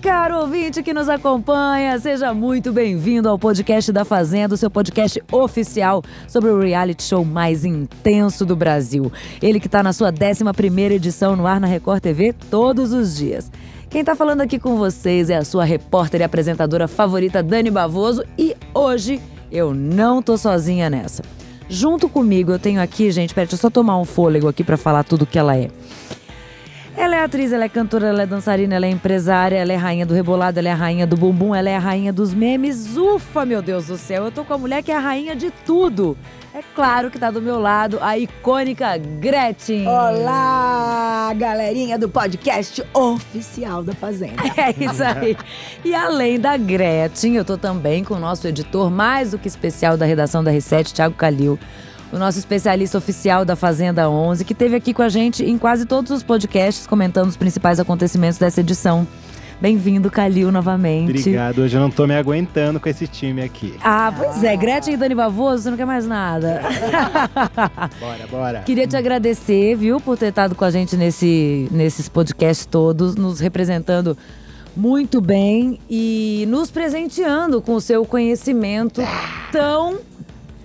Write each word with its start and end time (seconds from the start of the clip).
Caro 0.00 0.38
ouvinte 0.38 0.82
que 0.82 0.94
nos 0.94 1.10
acompanha, 1.10 1.98
seja 1.98 2.32
muito 2.32 2.72
bem-vindo 2.72 3.28
ao 3.28 3.38
podcast 3.38 3.92
da 3.92 4.02
Fazenda, 4.02 4.54
o 4.54 4.56
seu 4.56 4.70
podcast 4.70 5.22
oficial 5.30 6.02
sobre 6.26 6.48
o 6.48 6.58
reality 6.58 7.02
show 7.02 7.22
mais 7.22 7.66
intenso 7.66 8.46
do 8.46 8.56
Brasil. 8.56 9.12
Ele 9.42 9.60
que 9.60 9.66
está 9.66 9.82
na 9.82 9.92
sua 9.92 10.10
11ª 10.10 10.92
edição 10.92 11.36
no 11.36 11.46
ar 11.46 11.60
na 11.60 11.66
Record 11.66 12.00
TV 12.00 12.32
todos 12.50 12.94
os 12.94 13.14
dias. 13.14 13.52
Quem 13.90 14.00
está 14.00 14.16
falando 14.16 14.40
aqui 14.40 14.58
com 14.58 14.76
vocês 14.76 15.28
é 15.28 15.36
a 15.36 15.44
sua 15.44 15.66
repórter 15.66 16.22
e 16.22 16.24
apresentadora 16.24 16.88
favorita, 16.88 17.42
Dani 17.42 17.70
Bavoso, 17.70 18.24
e 18.38 18.56
hoje 18.72 19.20
eu 19.52 19.74
não 19.74 20.22
tô 20.22 20.38
sozinha 20.38 20.88
nessa. 20.88 21.22
Junto 21.68 22.08
comigo 22.08 22.50
eu 22.50 22.58
tenho 22.58 22.80
aqui, 22.80 23.10
gente, 23.10 23.34
peraí, 23.34 23.46
deixa 23.46 23.56
eu 23.56 23.60
só 23.60 23.68
tomar 23.68 23.98
um 23.98 24.06
fôlego 24.06 24.48
aqui 24.48 24.64
para 24.64 24.78
falar 24.78 25.04
tudo 25.04 25.26
que 25.26 25.38
ela 25.38 25.54
é. 25.58 25.68
Ela 27.00 27.16
é 27.16 27.24
atriz, 27.24 27.50
ela 27.50 27.64
é 27.64 27.68
cantora, 27.70 28.08
ela 28.08 28.24
é 28.24 28.26
dançarina, 28.26 28.74
ela 28.74 28.84
é 28.84 28.90
empresária, 28.90 29.56
ela 29.56 29.72
é 29.72 29.76
rainha 29.76 30.04
do 30.04 30.12
rebolado, 30.12 30.58
ela 30.58 30.68
é 30.68 30.72
a 30.72 30.74
rainha 30.74 31.06
do 31.06 31.16
bumbum, 31.16 31.54
ela 31.54 31.70
é 31.70 31.74
a 31.74 31.78
rainha 31.78 32.12
dos 32.12 32.34
memes. 32.34 32.94
Ufa, 32.94 33.46
meu 33.46 33.62
Deus 33.62 33.86
do 33.86 33.96
céu, 33.96 34.26
eu 34.26 34.30
tô 34.30 34.44
com 34.44 34.52
a 34.52 34.58
mulher 34.58 34.82
que 34.82 34.92
é 34.92 34.96
a 34.96 35.00
rainha 35.00 35.34
de 35.34 35.50
tudo. 35.50 36.14
É 36.54 36.60
claro 36.74 37.10
que 37.10 37.18
tá 37.18 37.30
do 37.30 37.40
meu 37.40 37.58
lado 37.58 37.96
a 38.02 38.18
icônica 38.18 38.98
Gretchen. 38.98 39.88
Olá, 39.88 41.32
galerinha 41.38 41.98
do 41.98 42.06
podcast 42.06 42.84
oficial 42.92 43.82
da 43.82 43.94
Fazenda. 43.94 44.42
É 44.54 44.84
isso 44.84 45.02
aí. 45.02 45.38
E 45.82 45.94
além 45.94 46.38
da 46.38 46.58
Gretchen, 46.58 47.34
eu 47.34 47.46
tô 47.46 47.56
também 47.56 48.04
com 48.04 48.12
o 48.12 48.20
nosso 48.20 48.46
editor 48.46 48.90
mais 48.90 49.30
do 49.30 49.38
que 49.38 49.48
especial 49.48 49.96
da 49.96 50.04
redação 50.04 50.44
da 50.44 50.52
R7, 50.52 50.92
Thiago 50.92 51.14
Calil 51.14 51.58
o 52.12 52.18
nosso 52.18 52.38
especialista 52.38 52.98
oficial 52.98 53.44
da 53.44 53.54
Fazenda 53.54 54.08
11, 54.08 54.44
que 54.44 54.52
esteve 54.52 54.76
aqui 54.76 54.92
com 54.92 55.02
a 55.02 55.08
gente 55.08 55.44
em 55.44 55.56
quase 55.56 55.86
todos 55.86 56.10
os 56.10 56.22
podcasts 56.22 56.86
comentando 56.86 57.28
os 57.28 57.36
principais 57.36 57.78
acontecimentos 57.78 58.38
dessa 58.38 58.60
edição. 58.60 59.06
Bem-vindo, 59.60 60.10
Calil, 60.10 60.50
novamente. 60.50 61.18
Obrigado. 61.18 61.60
Hoje 61.60 61.76
eu 61.76 61.82
não 61.82 61.90
tô 61.90 62.06
me 62.06 62.16
aguentando 62.16 62.80
com 62.80 62.88
esse 62.88 63.06
time 63.06 63.42
aqui. 63.42 63.74
Ah, 63.84 64.12
pois 64.16 64.42
é. 64.42 64.56
Gretchen 64.56 64.94
e 64.94 64.96
Dani 64.96 65.14
Bavoso, 65.14 65.64
você 65.64 65.70
não 65.70 65.76
quer 65.76 65.84
mais 65.84 66.06
nada. 66.06 66.62
bora, 68.00 68.26
bora. 68.30 68.60
Queria 68.60 68.86
te 68.86 68.96
agradecer, 68.96 69.76
viu, 69.76 70.00
por 70.00 70.16
ter 70.16 70.28
estado 70.28 70.54
com 70.54 70.64
a 70.64 70.70
gente 70.70 70.96
nesse, 70.96 71.68
nesses 71.70 72.08
podcasts 72.08 72.64
todos, 72.64 73.16
nos 73.16 73.38
representando 73.38 74.16
muito 74.74 75.20
bem 75.20 75.78
e 75.90 76.46
nos 76.48 76.70
presenteando 76.70 77.60
com 77.60 77.74
o 77.74 77.80
seu 77.82 78.06
conhecimento 78.06 79.02
tão 79.52 79.98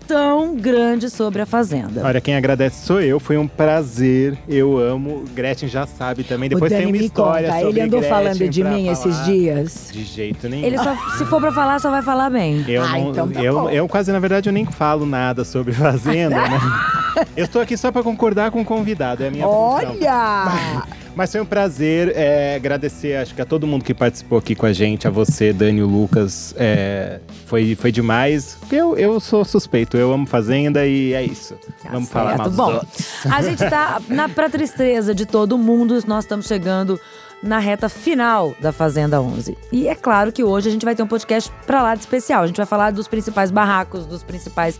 tão 0.08 0.56
grande 0.56 1.09
sobre 1.09 1.42
a 1.42 1.45
Fazenda. 1.45 2.02
Olha, 2.03 2.22
quem 2.22 2.36
agradece 2.36 2.86
sou 2.86 3.02
eu, 3.02 3.20
foi 3.20 3.38
um 3.38 3.48
prazer, 3.48 4.38
eu 4.47 4.78
amo. 4.78 5.23
Gretchen 5.34 5.67
já 5.70 5.86
sabe 5.88 6.23
também. 6.23 6.50
Depois 6.50 6.72
tem 6.72 6.86
uma 6.86 6.97
história 6.97 7.47
conta, 7.50 7.59
sobre 7.62 7.80
Ele 7.80 7.81
andou 7.88 8.00
Gretchen 8.00 8.17
falando 8.17 8.50
de 8.50 8.64
mim 8.64 8.86
falar. 8.86 8.92
esses 8.92 9.25
dias? 9.25 9.89
De 9.92 10.03
jeito 10.03 10.47
nenhum. 10.50 10.66
Ele 10.66 10.78
só, 10.78 10.95
se 11.17 11.25
for 11.25 11.39
pra 11.42 11.52
falar, 11.52 11.80
só 11.80 11.89
vai 11.89 12.02
falar 12.02 12.30
bem. 12.30 12.64
Eu, 12.70 12.84
Ah, 12.84 12.89
não, 12.92 13.09
então 13.12 13.28
tá 13.30 13.42
eu, 13.42 13.53
bom. 13.62 13.70
eu 13.70 13.88
quase, 13.88 14.12
na 14.12 14.20
verdade, 14.20 14.50
eu 14.50 14.53
nem 14.53 14.66
falo 14.66 15.06
nada 15.06 15.44
sobre 15.44 15.73
Fazenda, 15.75 16.36
né? 16.36 16.59
Eu 17.38 17.45
estou 17.45 17.62
aqui 17.62 17.78
só 17.78 17.92
para 17.94 18.03
concordar 18.03 18.52
com 18.52 18.62
o 18.62 18.66
convidado, 18.66 19.23
é 19.23 19.28
a 19.30 19.31
minha 19.31 19.45
função. 19.45 19.95
Olha! 20.02 20.84
Mas 21.16 21.32
foi 21.32 21.40
um 21.40 21.46
prazer 21.46 22.12
é, 22.16 22.56
agradecer, 22.56 23.16
acho 23.16 23.34
que 23.34 23.42
a 23.42 23.46
todo 23.46 23.66
mundo 23.66 23.86
que 23.86 23.94
participou 23.94 24.38
aqui 24.38 24.54
com 24.54 24.66
a 24.66 24.74
gente, 24.74 25.08
a 25.08 25.10
você, 25.10 25.54
Dani, 25.54 25.82
o 25.82 25.88
Lucas. 25.88 26.54
é, 26.58 27.20
foi, 27.46 27.74
foi 27.76 27.92
demais. 27.92 28.58
Eu, 28.70 28.98
eu 28.98 29.20
sou 29.20 29.46
suspeito, 29.46 29.96
eu 29.96 30.12
amo 30.12 30.26
Fazenda 30.28 30.86
e 30.86 31.14
é 31.14 31.24
isso. 31.24 31.56
Vamos 31.90 32.10
falar 32.10 32.38
mal 32.38 32.48
dos 32.48 32.58
Bom, 32.58 32.74
outros. 32.74 33.26
a 33.26 33.42
gente 33.42 33.60
tá, 33.60 34.02
na, 34.10 34.28
pra 34.28 34.50
tristeza 34.50 35.16
de 35.16 35.26
todo 35.26 35.58
mundo, 35.58 35.98
nós 36.06 36.26
estamos 36.26 36.48
chegando 36.48 37.00
na 37.42 37.60
reta 37.60 37.88
final 37.88 38.54
da 38.60 38.72
Fazenda 38.72 39.22
11. 39.22 39.58
E 39.72 39.88
é 39.88 39.96
claro 39.96 40.32
que 40.32 40.44
hoje 40.44 40.68
a 40.68 40.72
gente 40.72 40.84
vai 40.84 40.96
ter 40.96 41.04
um 41.04 41.08
podcast 41.08 41.52
pra 41.66 41.82
lá 41.82 41.96
de 41.96 42.02
especial. 42.02 42.44
A 42.44 42.48
gente 42.48 42.58
vai 42.58 42.66
falar 42.66 42.92
dos 42.92 43.08
principais 43.08 43.52
barracos, 43.52 44.06
dos 44.06 44.24
principais 44.24 44.80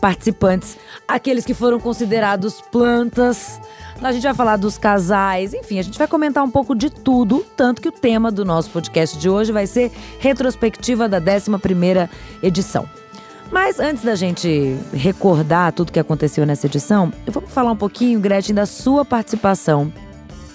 participantes, 0.00 0.76
aqueles 1.06 1.44
que 1.44 1.54
foram 1.54 1.78
considerados 1.78 2.60
plantas. 2.72 3.60
A 4.02 4.10
gente 4.10 4.24
vai 4.24 4.34
falar 4.34 4.56
dos 4.56 4.76
casais, 4.76 5.54
enfim, 5.54 5.78
a 5.78 5.82
gente 5.82 5.96
vai 5.96 6.08
comentar 6.08 6.42
um 6.42 6.50
pouco 6.50 6.74
de 6.74 6.90
tudo, 6.90 7.46
tanto 7.56 7.80
que 7.80 7.88
o 7.88 7.92
tema 7.92 8.32
do 8.32 8.44
nosso 8.44 8.68
podcast 8.70 9.16
de 9.16 9.28
hoje 9.28 9.52
vai 9.52 9.64
ser 9.66 9.92
retrospectiva 10.18 11.08
da 11.08 11.20
11ª 11.20 12.10
edição. 12.42 12.88
Mas 13.52 13.78
antes 13.78 14.02
da 14.02 14.16
gente 14.16 14.76
recordar 14.92 15.72
tudo 15.72 15.92
que 15.92 16.00
aconteceu 16.00 16.44
nessa 16.44 16.66
edição, 16.66 17.12
eu 17.24 17.32
vou 17.32 17.42
falar 17.42 17.70
um 17.70 17.76
pouquinho, 17.76 18.18
Gretchen, 18.18 18.54
da 18.54 18.66
sua 18.66 19.04
participação 19.04 19.92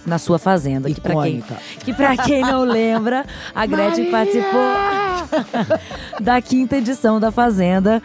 na 0.06 0.18
sua 0.18 0.40
fazenda. 0.40 0.90
Que 0.90 1.00
para 1.00 1.22
quem, 1.22 1.44
que 1.86 1.94
pra 1.94 2.18
quem 2.18 2.42
não 2.42 2.64
lembra, 2.64 3.26
a 3.54 3.66
Gretchen 3.66 4.10
participou 4.10 4.62
da 6.20 6.42
quinta 6.42 6.78
edição 6.78 7.20
da 7.20 7.30
Fazenda. 7.32 8.02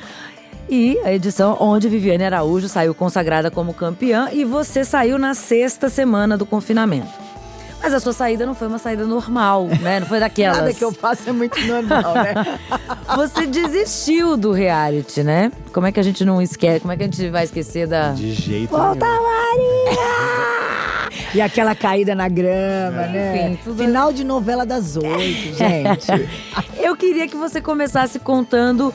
E 0.69 0.99
a 1.05 1.12
edição 1.12 1.56
onde 1.61 1.89
Viviane 1.89 2.25
Araújo 2.25 2.69
saiu 2.69 2.95
consagrada 2.95 3.50
como 3.50 3.75
campeã 3.75 4.28
e 4.33 4.45
você 4.45 4.84
saiu 4.84 5.19
na 5.19 5.34
sexta 5.34 5.89
semana 5.89 6.37
do 6.37 6.47
confinamento. 6.47 7.09
Mas 7.83 7.93
a 7.93 7.99
sua 8.00 8.12
saída 8.12 8.47
não 8.47 8.55
foi 8.55 8.69
uma 8.69 8.78
saída 8.78 9.05
normal, 9.05 9.67
né? 9.83 10.00
Não 10.00 10.06
foi 10.06 10.21
daquelas. 10.21 10.59
Nada 10.59 10.73
que 10.73 10.84
eu 10.84 10.93
faço 10.93 11.28
é 11.28 11.33
muito 11.33 11.61
normal, 11.67 12.15
né? 12.15 12.59
Você 13.17 13.45
desistiu 13.47 14.37
do 14.37 14.53
reality, 14.53 15.23
né? 15.23 15.50
Como 15.73 15.87
é 15.87 15.93
que 15.93 15.99
a 15.99 16.03
gente 16.03 16.25
não 16.25 16.41
esquece? 16.41 16.81
Como 16.81 16.93
é 16.93 16.97
que 16.97 17.03
a 17.03 17.06
gente 17.06 17.29
vai 17.29 17.44
esquecer 17.44 17.87
da. 17.89 18.12
De 18.12 18.33
jeito 18.33 18.71
Volta, 18.71 19.05
nenhum. 19.05 19.23
Maria! 19.23 21.12
E 21.34 21.41
aquela 21.41 21.75
caída 21.75 22.15
na 22.15 22.29
grama, 22.29 23.03
né? 23.09 23.49
Enfim, 23.50 23.59
tudo- 23.65 23.83
Final 23.83 24.12
de 24.12 24.23
novela 24.25 24.65
das 24.65 24.97
oito, 24.97 25.53
gente. 25.59 26.06
Eu 26.79 26.94
queria 26.97 27.27
que 27.27 27.37
você 27.37 27.61
começasse 27.61 28.19
contando 28.19 28.94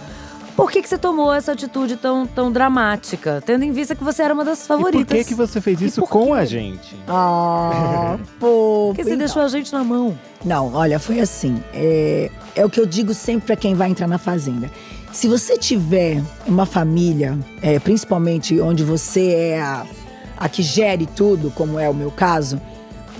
por 0.57 0.71
que, 0.71 0.81
que 0.81 0.89
você 0.89 0.97
tomou 0.97 1.31
essa 1.31 1.51
atitude 1.51 1.97
tão, 1.97 2.25
tão 2.25 2.51
dramática, 2.51 3.41
tendo 3.45 3.63
em 3.63 3.71
vista 3.71 3.95
que 3.95 4.03
você 4.03 4.23
era 4.23 4.33
uma 4.33 4.43
das 4.43 4.63
E 4.63 4.67
favoritas. 4.67 5.05
por 5.05 5.15
que, 5.15 5.23
que 5.23 5.35
você 5.35 5.61
fez 5.61 5.79
isso 5.79 6.01
por 6.01 6.09
com 6.09 6.33
a 6.33 6.43
gente? 6.45 6.95
Ah, 7.07 8.17
pô. 8.39 8.87
Porque 8.87 9.03
você 9.03 9.09
então. 9.11 9.19
deixou 9.19 9.43
a 9.43 9.47
gente 9.47 9.71
na 9.71 9.83
mão. 9.83 10.17
Não, 10.43 10.73
olha, 10.73 10.97
foi 10.97 11.19
assim. 11.19 11.63
É, 11.71 12.31
é 12.55 12.65
o 12.65 12.69
que 12.71 12.79
eu 12.79 12.87
digo 12.87 13.13
sempre 13.13 13.45
pra 13.45 13.55
quem 13.55 13.75
vai 13.75 13.91
entrar 13.91 14.07
na 14.07 14.17
fazenda. 14.17 14.71
Se 15.13 15.27
você 15.27 15.57
tiver 15.59 16.23
uma 16.47 16.65
família, 16.65 17.37
é, 17.61 17.77
principalmente 17.79 18.59
onde 18.59 18.83
você 18.83 19.29
é 19.33 19.61
a, 19.61 19.85
a 20.37 20.49
que 20.49 20.63
gere 20.63 21.05
tudo, 21.05 21.51
como 21.51 21.79
é 21.79 21.87
o 21.87 21.93
meu 21.93 22.09
caso, 22.09 22.59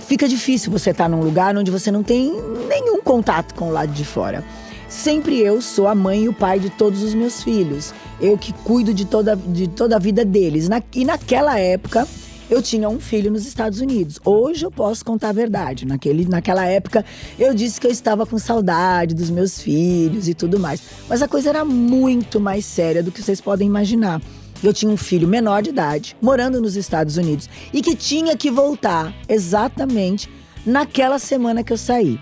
fica 0.08 0.26
difícil 0.26 0.72
você 0.72 0.90
estar 0.90 1.08
num 1.08 1.20
lugar 1.20 1.56
onde 1.56 1.70
você 1.70 1.92
não 1.92 2.02
tem 2.02 2.32
nenhum 2.68 3.00
contato 3.00 3.54
com 3.54 3.68
o 3.68 3.72
lado 3.72 3.92
de 3.92 4.04
fora. 4.04 4.44
Sempre 4.88 5.38
eu 5.38 5.60
sou 5.60 5.86
a 5.86 5.94
mãe 5.94 6.24
e 6.24 6.28
o 6.28 6.32
pai 6.32 6.58
de 6.58 6.70
todos 6.70 7.02
os 7.02 7.14
meus 7.14 7.42
filhos. 7.42 7.92
Eu 8.20 8.38
que 8.38 8.52
cuido 8.52 8.94
de 8.94 9.04
toda, 9.04 9.36
de 9.36 9.68
toda 9.68 9.96
a 9.96 9.98
vida 9.98 10.24
deles. 10.24 10.68
Na- 10.68 10.82
e 10.94 11.04
naquela 11.04 11.58
época, 11.58 12.08
eu 12.48 12.62
tinha 12.62 12.88
um 12.88 12.98
filho 12.98 13.30
nos 13.30 13.46
Estados 13.46 13.80
Unidos. 13.82 14.18
Hoje 14.24 14.64
eu 14.64 14.70
posso 14.70 15.04
contar 15.04 15.28
a 15.28 15.32
verdade. 15.32 15.84
Naquele, 15.86 16.26
naquela 16.26 16.64
época, 16.64 17.04
eu 17.38 17.52
disse 17.52 17.78
que 17.78 17.86
eu 17.86 17.90
estava 17.90 18.24
com 18.24 18.38
saudade 18.38 19.14
dos 19.14 19.28
meus 19.28 19.60
filhos 19.60 20.26
e 20.26 20.32
tudo 20.32 20.58
mais. 20.58 20.80
Mas 21.06 21.20
a 21.20 21.28
coisa 21.28 21.50
era 21.50 21.64
muito 21.66 22.40
mais 22.40 22.64
séria 22.64 23.02
do 23.02 23.12
que 23.12 23.22
vocês 23.22 23.42
podem 23.42 23.68
imaginar. 23.68 24.22
Eu 24.64 24.72
tinha 24.72 24.90
um 24.90 24.96
filho 24.96 25.28
menor 25.28 25.62
de 25.62 25.68
idade, 25.68 26.16
morando 26.20 26.60
nos 26.62 26.76
Estados 26.76 27.16
Unidos, 27.18 27.48
e 27.72 27.80
que 27.82 27.94
tinha 27.94 28.36
que 28.36 28.50
voltar 28.50 29.14
exatamente 29.28 30.28
naquela 30.66 31.18
semana 31.18 31.62
que 31.62 31.72
eu 31.72 31.76
saí. 31.76 32.18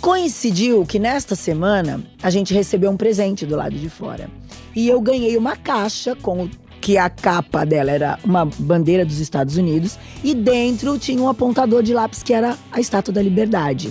Coincidiu 0.00 0.86
que 0.86 0.98
nesta 0.98 1.34
semana 1.34 2.02
a 2.22 2.30
gente 2.30 2.54
recebeu 2.54 2.90
um 2.90 2.96
presente 2.96 3.44
do 3.44 3.54
lado 3.56 3.76
de 3.76 3.90
fora. 3.90 4.30
E 4.74 4.88
eu 4.88 5.00
ganhei 5.00 5.36
uma 5.36 5.56
caixa 5.56 6.16
com 6.16 6.44
o 6.44 6.50
que 6.80 6.96
a 6.96 7.10
capa 7.10 7.66
dela 7.66 7.90
era 7.90 8.18
uma 8.24 8.46
bandeira 8.46 9.04
dos 9.04 9.18
Estados 9.18 9.58
Unidos 9.58 9.98
e 10.24 10.34
dentro 10.34 10.98
tinha 10.98 11.20
um 11.20 11.28
apontador 11.28 11.82
de 11.82 11.92
lápis 11.92 12.22
que 12.22 12.32
era 12.32 12.56
a 12.72 12.80
Estátua 12.80 13.12
da 13.12 13.20
Liberdade. 13.22 13.88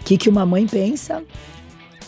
O 0.00 0.04
que, 0.04 0.16
que 0.16 0.28
uma 0.28 0.46
mãe 0.46 0.66
pensa? 0.68 1.22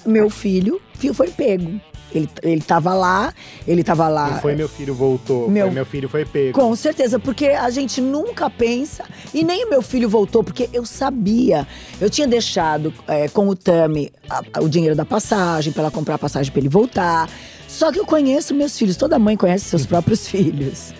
Meu 0.06 0.30
filho 0.30 0.80
fi- 0.94 1.12
foi 1.12 1.28
pego. 1.30 1.80
Ele, 2.14 2.28
ele 2.42 2.60
tava 2.60 2.92
lá, 2.94 3.32
ele 3.66 3.82
tava 3.82 4.06
lá. 4.08 4.30
Não 4.30 4.40
foi 4.40 4.54
meu 4.54 4.68
filho 4.68 4.94
voltou, 4.94 5.48
Meu- 5.48 5.66
foi 5.66 5.74
meu 5.74 5.86
filho 5.86 6.08
foi 6.08 6.24
pego. 6.24 6.52
Com 6.58 6.74
certeza, 6.76 7.18
porque 7.18 7.46
a 7.46 7.70
gente 7.70 8.00
nunca 8.00 8.50
pensa, 8.50 9.04
e 9.32 9.42
nem 9.42 9.64
o 9.66 9.70
meu 9.70 9.80
filho 9.82 10.08
voltou, 10.08 10.44
porque 10.44 10.68
eu 10.72 10.84
sabia. 10.84 11.66
Eu 12.00 12.10
tinha 12.10 12.26
deixado 12.28 12.92
é, 13.08 13.28
com 13.28 13.48
o 13.48 13.56
Tami 13.56 14.12
a- 14.28 14.42
a- 14.54 14.60
o 14.62 14.68
dinheiro 14.68 14.94
da 14.94 15.04
passagem, 15.04 15.72
para 15.72 15.82
ela 15.84 15.90
comprar 15.90 16.16
a 16.16 16.18
passagem 16.18 16.52
para 16.52 16.60
ele 16.60 16.68
voltar. 16.68 17.28
Só 17.66 17.90
que 17.90 17.98
eu 17.98 18.04
conheço 18.04 18.54
meus 18.54 18.76
filhos, 18.78 18.96
toda 18.96 19.18
mãe 19.18 19.36
conhece 19.36 19.64
seus 19.64 19.86
próprios 19.86 20.28
filhos. 20.28 20.92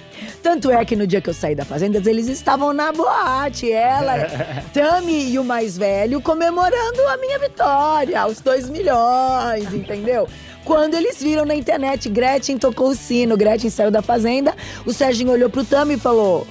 Tanto 0.43 0.73
é 0.73 0.85
que 0.85 0.97
no 0.97 1.07
dia 1.07 1.21
que 1.21 1.31
eu 1.31 1.35
saí 1.35 1.55
da 1.55 1.65
fazenda, 1.65 2.03
eles 2.11 2.27
estavam 2.27 2.73
na 2.73 2.91
boate. 2.91 3.71
Ela, 3.71 4.27
Tami 4.75 5.31
e 5.31 5.39
o 5.39 5.45
mais 5.45 5.79
velho 5.79 6.21
comemorando 6.21 7.01
a 7.09 7.17
minha 7.17 7.39
vitória, 7.39 8.27
os 8.27 8.41
dois 8.41 8.69
milhões, 8.69 9.73
entendeu? 9.73 10.29
Quando 10.65 10.95
eles 10.95 11.23
viram 11.23 11.45
na 11.45 11.55
internet, 11.55 12.09
Gretchen 12.09 12.59
tocou 12.59 12.89
o 12.89 12.95
sino, 12.95 13.37
Gretchen 13.37 13.71
saiu 13.71 13.91
da 13.91 14.03
fazenda, 14.03 14.55
o 14.85 14.93
Serginho 14.93 15.31
olhou 15.31 15.49
pro 15.49 15.65
Tami 15.65 15.95
e 15.95 15.99
falou: 15.99 16.47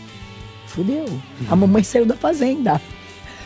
Fudeu, 0.68 1.06
a 1.50 1.56
mamãe 1.56 1.84
saiu 1.84 2.06
da 2.06 2.16
fazenda. 2.16 2.82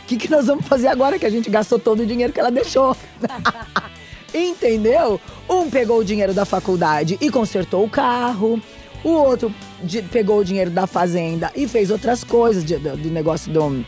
O 0.03 0.07
que, 0.07 0.17
que 0.17 0.29
nós 0.29 0.45
vamos 0.45 0.67
fazer 0.67 0.87
agora 0.87 1.17
que 1.17 1.25
a 1.25 1.29
gente 1.31 1.49
gastou 1.49 1.79
todo 1.79 2.01
o 2.01 2.05
dinheiro 2.05 2.31
que 2.31 2.39
ela 2.39 2.51
deixou? 2.51 2.95
Entendeu? 4.31 5.19
Um 5.49 5.69
pegou 5.69 5.99
o 5.99 6.05
dinheiro 6.05 6.33
da 6.33 6.45
faculdade 6.45 7.17
e 7.19 7.31
consertou 7.31 7.83
o 7.83 7.89
carro. 7.89 8.61
O 9.03 9.09
outro 9.09 9.53
de, 9.83 10.01
pegou 10.01 10.39
o 10.39 10.45
dinheiro 10.45 10.71
da 10.71 10.87
fazenda 10.87 11.51
e 11.55 11.67
fez 11.67 11.91
outras 11.91 12.23
coisas, 12.23 12.63
de, 12.63 12.77
do, 12.77 12.95
do, 12.95 13.09
negócio 13.09 13.51
do, 13.51 13.85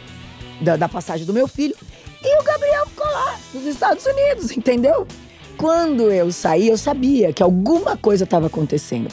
da, 0.62 0.76
da 0.76 0.90
passagem 0.90 1.26
do 1.26 1.34
meu 1.34 1.48
filho. 1.48 1.76
E 2.24 2.42
o 2.42 2.44
Gabriel 2.44 2.88
ficou 2.88 3.06
lá, 3.06 3.40
nos 3.54 3.66
Estados 3.66 4.06
Unidos, 4.06 4.52
entendeu? 4.52 5.08
Quando 5.58 6.12
eu 6.12 6.32
saí, 6.32 6.68
eu 6.68 6.78
sabia 6.78 7.34
que 7.34 7.42
alguma 7.42 7.98
coisa 7.98 8.24
estava 8.24 8.48
acontecendo. 8.48 9.08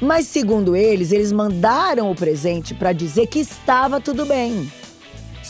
Mas 0.00 0.26
segundo 0.26 0.76
eles, 0.76 1.10
eles 1.10 1.32
mandaram 1.32 2.10
o 2.10 2.14
presente 2.14 2.72
para 2.72 2.92
dizer 2.92 3.26
que 3.26 3.40
estava 3.40 4.00
tudo 4.00 4.24
bem. 4.24 4.70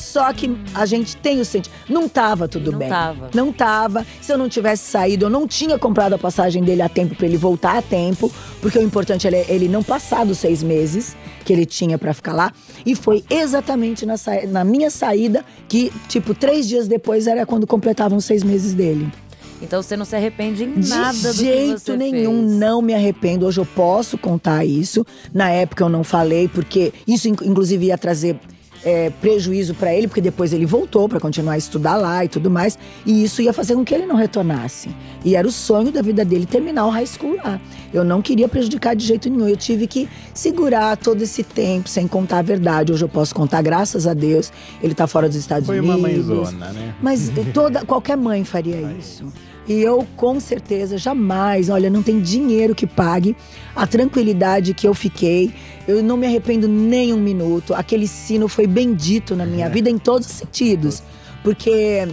Só 0.08 0.32
que 0.32 0.50
a 0.74 0.86
gente 0.86 1.16
tem 1.18 1.38
o 1.38 1.44
sentimento. 1.44 1.78
Não 1.86 2.08
tava 2.08 2.48
tudo 2.48 2.72
não 2.72 2.78
bem. 2.78 2.88
Tava. 2.88 3.30
Não 3.34 3.52
tava. 3.52 4.06
Se 4.22 4.32
eu 4.32 4.38
não 4.38 4.48
tivesse 4.48 4.90
saído, 4.90 5.26
eu 5.26 5.30
não 5.30 5.46
tinha 5.46 5.78
comprado 5.78 6.14
a 6.14 6.18
passagem 6.18 6.62
dele 6.62 6.80
a 6.80 6.88
tempo 6.88 7.14
para 7.14 7.26
ele 7.26 7.36
voltar 7.36 7.76
a 7.76 7.82
tempo. 7.82 8.32
Porque 8.62 8.78
o 8.78 8.82
importante 8.82 9.28
é 9.28 9.44
ele 9.48 9.68
não 9.68 9.82
passar 9.82 10.24
dos 10.24 10.38
seis 10.38 10.62
meses 10.62 11.14
que 11.44 11.52
ele 11.52 11.66
tinha 11.66 11.98
para 11.98 12.14
ficar 12.14 12.32
lá. 12.32 12.52
E 12.86 12.94
foi 12.94 13.22
exatamente 13.28 14.06
na, 14.06 14.14
na 14.48 14.64
minha 14.64 14.90
saída 14.90 15.44
que, 15.68 15.92
tipo, 16.08 16.34
três 16.34 16.66
dias 16.66 16.88
depois 16.88 17.26
era 17.26 17.44
quando 17.44 17.66
completavam 17.66 18.16
os 18.16 18.24
seis 18.24 18.42
meses 18.42 18.72
dele. 18.72 19.12
Então 19.60 19.82
você 19.82 19.96
não 19.96 20.04
se 20.04 20.14
arrepende 20.16 20.64
em 20.64 20.88
nada 20.88 21.12
De 21.18 21.26
do 21.26 21.32
jeito 21.34 21.96
nenhum, 21.96 22.46
fez. 22.46 22.58
não 22.58 22.80
me 22.80 22.94
arrependo. 22.94 23.44
Hoje 23.44 23.60
eu 23.60 23.66
posso 23.66 24.16
contar 24.16 24.64
isso. 24.64 25.04
Na 25.34 25.50
época 25.50 25.82
eu 25.84 25.88
não 25.88 26.04
falei, 26.04 26.48
porque 26.48 26.92
isso 27.06 27.28
inclusive 27.28 27.86
ia 27.86 27.98
trazer 27.98 28.38
é, 28.84 29.10
prejuízo 29.10 29.74
para 29.74 29.92
ele, 29.94 30.08
porque 30.08 30.20
depois 30.20 30.52
ele 30.52 30.66
voltou 30.66 31.08
para 31.08 31.20
continuar 31.20 31.54
a 31.54 31.58
estudar 31.58 31.96
lá 31.96 32.24
e 32.24 32.28
tudo 32.28 32.50
mais. 32.50 32.78
E 33.04 33.24
isso 33.24 33.42
ia 33.42 33.52
fazer 33.52 33.74
com 33.74 33.84
que 33.84 33.94
ele 33.94 34.06
não 34.06 34.16
retornasse. 34.16 34.90
E 35.24 35.34
era 35.36 35.46
o 35.46 35.50
sonho 35.50 35.90
da 35.90 36.02
vida 36.02 36.24
dele 36.24 36.46
terminar 36.46 36.86
o 36.86 36.90
high 36.90 37.06
school 37.06 37.36
lá. 37.36 37.60
Eu 37.92 38.04
não 38.04 38.20
queria 38.20 38.48
prejudicar 38.48 38.94
de 38.94 39.04
jeito 39.04 39.28
nenhum. 39.30 39.48
Eu 39.48 39.56
tive 39.56 39.86
que 39.86 40.08
segurar 40.34 40.96
todo 40.96 41.22
esse 41.22 41.42
tempo 41.42 41.88
sem 41.88 42.06
contar 42.06 42.38
a 42.38 42.42
verdade. 42.42 42.92
Hoje 42.92 43.04
eu 43.04 43.08
posso 43.08 43.34
contar, 43.34 43.62
graças 43.62 44.06
a 44.06 44.14
Deus. 44.14 44.52
Ele 44.82 44.94
tá 44.94 45.06
fora 45.06 45.28
dos 45.28 45.36
Estados 45.36 45.66
Foi 45.66 45.78
Unidos. 45.78 45.96
uma 45.96 46.08
mãezona, 46.08 46.72
né? 46.72 46.94
Mas 47.02 47.30
toda, 47.52 47.84
qualquer 47.84 48.16
mãe 48.16 48.44
faria 48.44 48.80
isso. 48.98 49.26
E 49.68 49.82
eu, 49.82 50.06
com 50.16 50.40
certeza, 50.40 50.96
jamais, 50.96 51.68
olha, 51.68 51.90
não 51.90 52.02
tem 52.02 52.20
dinheiro 52.20 52.74
que 52.74 52.86
pague 52.86 53.36
a 53.76 53.86
tranquilidade 53.86 54.72
que 54.72 54.88
eu 54.88 54.94
fiquei. 54.94 55.52
Eu 55.88 56.02
não 56.02 56.18
me 56.18 56.26
arrependo 56.26 56.68
nem 56.68 57.14
um 57.14 57.16
minuto. 57.16 57.72
Aquele 57.72 58.06
sino 58.06 58.46
foi 58.46 58.66
bendito 58.66 59.34
na 59.34 59.46
minha 59.46 59.70
vida 59.70 59.88
em 59.88 59.96
todos 59.96 60.28
os 60.28 60.34
sentidos. 60.34 61.02
Porque 61.42 62.06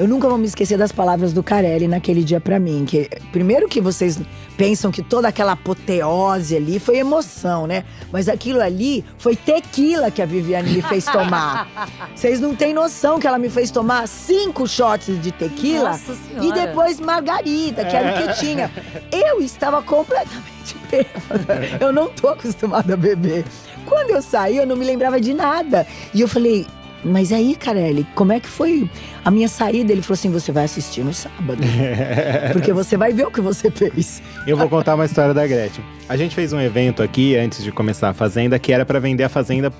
eu 0.00 0.08
nunca 0.08 0.26
vou 0.26 0.38
me 0.38 0.46
esquecer 0.46 0.78
das 0.78 0.90
palavras 0.90 1.34
do 1.34 1.42
Carelli 1.42 1.86
naquele 1.86 2.24
dia 2.24 2.40
para 2.40 2.58
mim. 2.58 2.86
Que, 2.86 3.06
primeiro 3.30 3.68
que 3.68 3.82
vocês 3.82 4.18
pensam 4.56 4.90
que 4.90 5.02
toda 5.02 5.28
aquela 5.28 5.52
apoteose 5.52 6.56
ali 6.56 6.78
foi 6.78 6.96
emoção, 6.96 7.66
né? 7.66 7.84
Mas 8.10 8.26
aquilo 8.26 8.62
ali 8.62 9.04
foi 9.18 9.36
tequila 9.36 10.10
que 10.10 10.22
a 10.22 10.24
Viviane 10.24 10.70
me 10.70 10.80
fez 10.80 11.04
tomar. 11.04 11.68
Vocês 12.16 12.40
não 12.40 12.54
têm 12.54 12.72
noção 12.72 13.20
que 13.20 13.26
ela 13.26 13.38
me 13.38 13.50
fez 13.50 13.70
tomar 13.70 14.08
cinco 14.08 14.66
shots 14.66 15.20
de 15.20 15.32
tequila 15.32 16.00
e 16.40 16.50
depois 16.50 16.98
margarida, 16.98 17.84
que 17.84 17.94
era 17.94 18.14
o 18.14 18.26
que 18.26 18.40
tinha. 18.40 18.70
Eu 19.12 19.42
estava 19.42 19.82
completamente 19.82 20.76
bêbada. 20.90 21.60
Eu 21.78 21.92
não 21.92 22.08
tô 22.08 22.28
acostumada 22.28 22.94
a 22.94 22.96
beber. 22.96 23.44
Quando 23.84 24.10
eu 24.10 24.22
saí, 24.22 24.56
eu 24.56 24.66
não 24.66 24.76
me 24.76 24.84
lembrava 24.84 25.20
de 25.20 25.34
nada. 25.34 25.86
E 26.14 26.22
eu 26.22 26.28
falei, 26.28 26.66
mas 27.04 27.32
aí, 27.32 27.54
Carelli, 27.54 28.06
como 28.14 28.32
é 28.32 28.40
que 28.40 28.48
foi 28.48 28.88
a 29.24 29.30
minha 29.30 29.48
saída? 29.48 29.92
Ele 29.92 30.02
falou 30.02 30.14
assim: 30.14 30.30
você 30.30 30.52
vai 30.52 30.64
assistir 30.64 31.02
no 31.02 31.14
sábado. 31.14 31.62
Porque 32.52 32.72
você 32.72 32.96
vai 32.96 33.12
ver 33.12 33.26
o 33.26 33.30
que 33.30 33.40
você 33.40 33.70
fez. 33.70 34.22
Eu 34.46 34.56
vou 34.56 34.68
contar 34.68 34.94
uma 34.94 35.04
história 35.04 35.32
da 35.32 35.46
Gretchen. 35.46 35.84
A 36.08 36.16
gente 36.16 36.34
fez 36.34 36.52
um 36.52 36.60
evento 36.60 37.02
aqui 37.02 37.36
antes 37.36 37.62
de 37.62 37.72
começar 37.72 38.10
a 38.10 38.14
fazenda 38.14 38.58
que 38.58 38.72
era 38.72 38.84
para 38.84 38.98
vender 38.98 39.24
a 39.24 39.28
fazenda, 39.28 39.72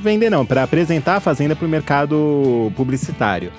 vender 0.00 0.30
não, 0.30 0.44
para 0.44 0.62
apresentar 0.62 1.16
a 1.16 1.20
fazenda 1.20 1.56
para 1.56 1.66
o 1.66 1.68
mercado 1.68 2.72
publicitário. 2.76 3.50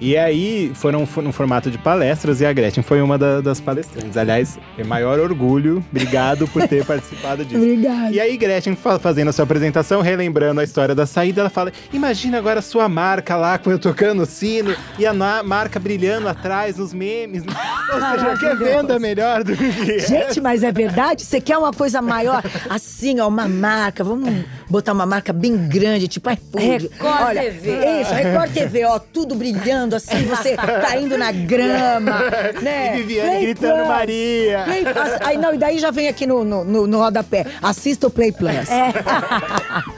E 0.00 0.16
aí 0.16 0.72
foram 0.74 1.06
no 1.22 1.32
formato 1.32 1.70
de 1.70 1.78
palestras 1.78 2.40
e 2.40 2.46
a 2.46 2.52
Gretchen 2.52 2.82
foi 2.82 3.00
uma 3.00 3.16
da- 3.16 3.40
das 3.40 3.60
palestrantes. 3.60 4.16
Aliás, 4.16 4.58
é 4.76 4.84
maior 4.84 5.18
orgulho. 5.20 5.82
Obrigado 5.90 6.46
por 6.48 6.66
ter 6.68 6.84
participado 6.86 7.44
disso. 7.44 7.56
Obrigada. 7.60 8.10
E 8.10 8.20
aí, 8.20 8.36
Gretchen, 8.36 8.74
fa- 8.76 8.98
fazendo 8.98 9.28
a 9.28 9.32
sua 9.32 9.44
apresentação, 9.44 10.02
relembrando 10.02 10.60
a 10.60 10.64
história 10.64 10.94
da 10.94 11.06
saída, 11.06 11.40
ela 11.42 11.50
fala: 11.50 11.72
Imagina 11.92 12.38
agora 12.38 12.58
a 12.58 12.62
sua 12.62 12.88
marca 12.88 13.36
lá, 13.36 13.56
com 13.56 13.70
eu 13.70 13.78
tocando 13.78 14.22
o 14.22 14.26
sino 14.26 14.74
e 14.98 15.06
a 15.06 15.14
marca 15.42 15.78
brilhando 15.78 16.28
atrás 16.28 16.76
nos 16.76 16.92
memes. 16.92 17.44
Ou 17.94 18.00
seja, 18.00 18.36
que 18.36 18.54
venda 18.64 18.98
melhor 18.98 19.44
do 19.44 19.56
que. 19.56 20.00
Gente, 20.00 20.40
mas 20.40 20.62
é 20.62 20.72
verdade? 20.72 21.22
Você 21.24 21.40
quer 21.40 21.56
uma 21.56 21.72
coisa 21.72 22.02
maior? 22.02 22.42
Assim, 22.68 23.20
ó, 23.20 23.28
uma 23.28 23.48
marca. 23.48 24.02
Vamos 24.02 24.28
botar 24.74 24.92
uma 24.92 25.06
marca 25.06 25.32
bem 25.32 25.68
grande, 25.68 26.08
tipo 26.08 26.28
iFood. 26.28 26.88
Record 26.88 27.22
Olha, 27.22 27.42
TV. 27.42 28.00
Isso, 28.00 28.12
Record 28.12 28.52
TV, 28.52 28.84
ó, 28.84 28.98
tudo 28.98 29.36
brilhando 29.36 29.94
assim, 29.94 30.24
você 30.24 30.56
caindo 30.82 31.16
na 31.16 31.30
grama, 31.30 32.18
né? 32.60 32.98
E 32.98 33.02
Viviane 33.02 33.30
Play 33.30 33.42
gritando 33.42 33.74
Plus. 33.76 33.88
Maria. 33.88 34.62
Play 34.64 34.82
Plus. 34.82 35.12
Aí, 35.20 35.38
não, 35.38 35.54
e 35.54 35.58
daí 35.58 35.78
já 35.78 35.92
vem 35.92 36.08
aqui 36.08 36.26
no, 36.26 36.42
no, 36.42 36.64
no, 36.64 36.86
no 36.88 36.98
rodapé. 36.98 37.46
Assista 37.62 38.08
o 38.08 38.10
Play 38.10 38.32
Plus. 38.32 38.68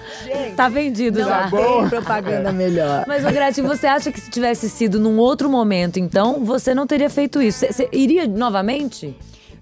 Tá 0.57 0.69
vendido 0.69 1.21
Não 1.21 1.29
já. 1.29 1.51
tem 1.51 1.89
propaganda 1.89 2.51
melhor. 2.51 3.05
Mas, 3.07 3.25
ô 3.25 3.31
Gretchen, 3.31 3.65
você 3.65 3.87
acha 3.87 4.11
que 4.11 4.21
se 4.21 4.31
tivesse 4.31 4.69
sido 4.69 4.99
num 4.99 5.19
outro 5.19 5.49
momento, 5.49 5.99
então, 5.99 6.45
você 6.45 6.75
não 6.75 6.87
teria 6.87 7.11
feito 7.11 7.41
isso? 7.41 7.65
Você 7.67 7.89
iria 7.93 8.27
novamente? 8.27 9.15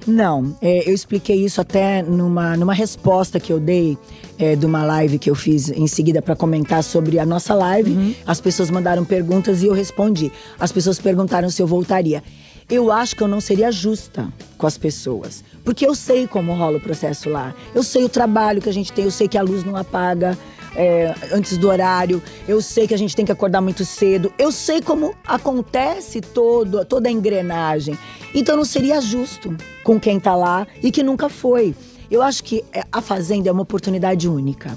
Não, 0.06 0.56
é, 0.60 0.88
eu 0.88 0.94
expliquei 0.94 1.44
isso 1.44 1.60
até 1.60 2.02
numa, 2.02 2.56
numa 2.56 2.74
resposta 2.74 3.40
que 3.40 3.52
eu 3.52 3.58
dei 3.58 3.96
é, 4.38 4.54
de 4.54 4.66
uma 4.66 4.84
live 4.84 5.18
que 5.18 5.30
eu 5.30 5.34
fiz 5.34 5.70
em 5.70 5.86
seguida 5.86 6.20
para 6.20 6.36
comentar 6.36 6.82
sobre 6.82 7.18
a 7.18 7.24
nossa 7.24 7.54
live. 7.54 8.16
As 8.26 8.40
pessoas 8.40 8.70
mandaram 8.70 9.04
perguntas 9.04 9.62
e 9.62 9.66
eu 9.66 9.72
respondi. 9.72 10.30
As 10.58 10.70
pessoas 10.70 10.98
perguntaram 10.98 11.48
se 11.48 11.62
eu 11.62 11.66
voltaria. 11.66 12.22
Eu 12.68 12.90
acho 12.90 13.14
que 13.14 13.22
eu 13.22 13.28
não 13.28 13.40
seria 13.40 13.70
justa 13.70 14.32
com 14.56 14.66
as 14.66 14.78
pessoas. 14.78 15.44
Porque 15.62 15.86
eu 15.86 15.94
sei 15.94 16.26
como 16.26 16.54
rola 16.54 16.78
o 16.78 16.80
processo 16.80 17.28
lá. 17.28 17.54
Eu 17.74 17.82
sei 17.82 18.04
o 18.04 18.08
trabalho 18.08 18.60
que 18.60 18.68
a 18.68 18.72
gente 18.72 18.92
tem, 18.92 19.04
eu 19.04 19.10
sei 19.10 19.28
que 19.28 19.36
a 19.36 19.42
luz 19.42 19.64
não 19.64 19.76
apaga 19.76 20.36
é, 20.76 21.14
antes 21.32 21.56
do 21.56 21.68
horário. 21.68 22.22
Eu 22.46 22.60
sei 22.60 22.86
que 22.86 22.94
a 22.94 22.98
gente 22.98 23.14
tem 23.14 23.24
que 23.24 23.32
acordar 23.32 23.60
muito 23.60 23.84
cedo. 23.84 24.32
Eu 24.38 24.50
sei 24.50 24.80
como 24.80 25.14
acontece 25.26 26.20
todo, 26.20 26.84
toda 26.84 27.08
a 27.08 27.12
engrenagem. 27.12 27.98
Então 28.34 28.56
não 28.56 28.64
seria 28.64 29.00
justo 29.00 29.56
com 29.82 29.98
quem 29.98 30.18
tá 30.18 30.34
lá 30.34 30.66
e 30.82 30.90
que 30.90 31.02
nunca 31.02 31.28
foi. 31.28 31.74
Eu 32.10 32.22
acho 32.22 32.44
que 32.44 32.64
é, 32.72 32.84
a 32.92 33.00
Fazenda 33.00 33.48
é 33.48 33.52
uma 33.52 33.62
oportunidade 33.62 34.28
única. 34.28 34.76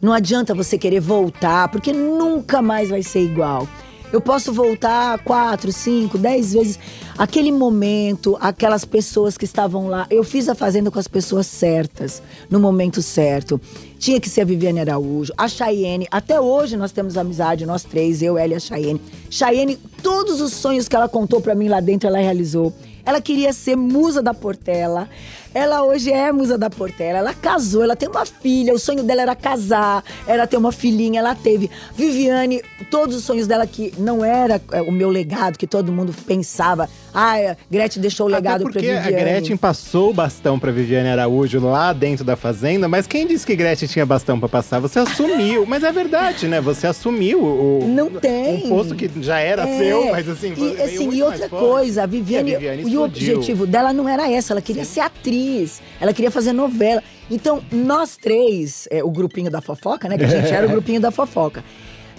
Não 0.00 0.12
adianta 0.12 0.54
você 0.54 0.76
querer 0.76 1.00
voltar, 1.00 1.68
porque 1.68 1.92
nunca 1.92 2.60
mais 2.60 2.90
vai 2.90 3.02
ser 3.02 3.20
igual. 3.20 3.66
Eu 4.12 4.20
posso 4.20 4.52
voltar 4.52 5.18
quatro, 5.18 5.72
cinco, 5.72 6.16
dez 6.16 6.52
vezes. 6.52 6.78
Aquele 7.18 7.50
momento, 7.50 8.36
aquelas 8.40 8.84
pessoas 8.84 9.36
que 9.36 9.44
estavam 9.44 9.88
lá. 9.88 10.06
Eu 10.08 10.22
fiz 10.22 10.48
a 10.48 10.54
fazenda 10.54 10.90
com 10.90 10.98
as 10.98 11.08
pessoas 11.08 11.46
certas, 11.46 12.22
no 12.48 12.60
momento 12.60 13.02
certo. 13.02 13.60
Tinha 13.98 14.20
que 14.20 14.28
ser 14.28 14.42
a 14.42 14.44
Viviane 14.44 14.80
Araújo, 14.80 15.32
a 15.36 15.48
Chayenne. 15.48 16.06
Até 16.10 16.40
hoje 16.40 16.76
nós 16.76 16.92
temos 16.92 17.16
amizade, 17.16 17.66
nós 17.66 17.82
três, 17.82 18.22
eu, 18.22 18.38
ela 18.38 18.52
e 18.52 18.56
a 18.56 18.60
Chayenne. 18.60 19.00
Chayenne, 19.28 19.76
todos 20.02 20.40
os 20.40 20.52
sonhos 20.52 20.88
que 20.88 20.94
ela 20.94 21.08
contou 21.08 21.40
pra 21.40 21.54
mim 21.54 21.68
lá 21.68 21.80
dentro, 21.80 22.08
ela 22.08 22.18
realizou. 22.18 22.72
Ela 23.06 23.20
queria 23.20 23.52
ser 23.52 23.76
musa 23.76 24.20
da 24.20 24.34
Portela. 24.34 25.08
Ela 25.54 25.82
hoje 25.84 26.12
é 26.12 26.30
musa 26.32 26.58
da 26.58 26.68
Portela. 26.68 27.18
Ela 27.18 27.32
casou, 27.32 27.82
ela 27.82 27.96
tem 27.96 28.08
uma 28.08 28.26
filha. 28.26 28.74
O 28.74 28.78
sonho 28.78 29.02
dela 29.02 29.22
era 29.22 29.34
casar, 29.34 30.04
era 30.26 30.46
ter 30.46 30.56
uma 30.58 30.72
filhinha. 30.72 31.20
Ela 31.20 31.34
teve. 31.34 31.70
Viviane, 31.94 32.60
todos 32.90 33.16
os 33.16 33.24
sonhos 33.24 33.46
dela 33.46 33.66
que 33.66 33.92
não 33.96 34.22
era 34.24 34.60
é, 34.72 34.82
o 34.82 34.92
meu 34.92 35.08
legado, 35.08 35.56
que 35.56 35.66
todo 35.66 35.90
mundo 35.90 36.12
pensava. 36.26 36.90
Ah, 37.14 37.36
a 37.52 37.56
Gretchen 37.70 38.02
deixou 38.02 38.26
o 38.26 38.28
legado 38.28 38.64
porque 38.64 38.80
Viviane. 38.80 39.06
a 39.08 39.10
Gretchen 39.18 39.56
passou 39.56 40.10
o 40.10 40.12
bastão 40.12 40.58
pra 40.58 40.70
Viviane 40.70 41.08
Araújo 41.08 41.58
lá 41.60 41.94
dentro 41.94 42.22
da 42.22 42.36
fazenda, 42.36 42.86
mas 42.88 43.06
quem 43.06 43.26
disse 43.26 43.46
que 43.46 43.56
Gretchen 43.56 43.88
tinha 43.88 44.04
bastão 44.04 44.38
pra 44.38 44.50
passar? 44.50 44.78
Você 44.80 44.98
assumiu, 44.98 45.64
mas 45.64 45.82
é 45.82 45.90
verdade, 45.90 46.46
né? 46.46 46.60
Você 46.60 46.86
assumiu 46.86 47.42
o, 47.42 47.86
Não 47.88 48.10
tem. 48.10 48.66
um 48.66 48.68
posto 48.68 48.94
que 48.94 49.10
já 49.22 49.38
era 49.38 49.66
É. 49.66 49.78
seu, 49.78 50.10
mas 50.10 50.28
assim, 50.28 50.52
e, 50.54 50.82
assim, 50.82 51.10
e 51.10 51.22
outra 51.22 51.48
coisa, 51.48 52.02
a 52.02 52.06
Viviane, 52.06 52.50
E 52.50 52.54
a 52.54 52.58
Viviane 52.58 52.95
e 52.96 52.98
o 52.98 53.04
objetivo 53.34 53.66
dela 53.66 53.92
não 53.92 54.08
era 54.08 54.30
essa, 54.30 54.52
ela 54.52 54.60
queria 54.62 54.84
ser 54.84 55.00
atriz, 55.00 55.80
ela 56.00 56.12
queria 56.12 56.30
fazer 56.30 56.52
novela. 56.52 57.02
Então, 57.30 57.62
nós 57.72 58.16
três, 58.16 58.86
é, 58.90 59.02
o 59.02 59.10
grupinho 59.10 59.50
da 59.50 59.60
fofoca, 59.60 60.08
né? 60.08 60.16
Que 60.18 60.24
a 60.24 60.28
gente 60.28 60.48
era 60.52 60.66
o 60.66 60.70
grupinho 60.70 61.00
da 61.00 61.10
fofoca. 61.10 61.64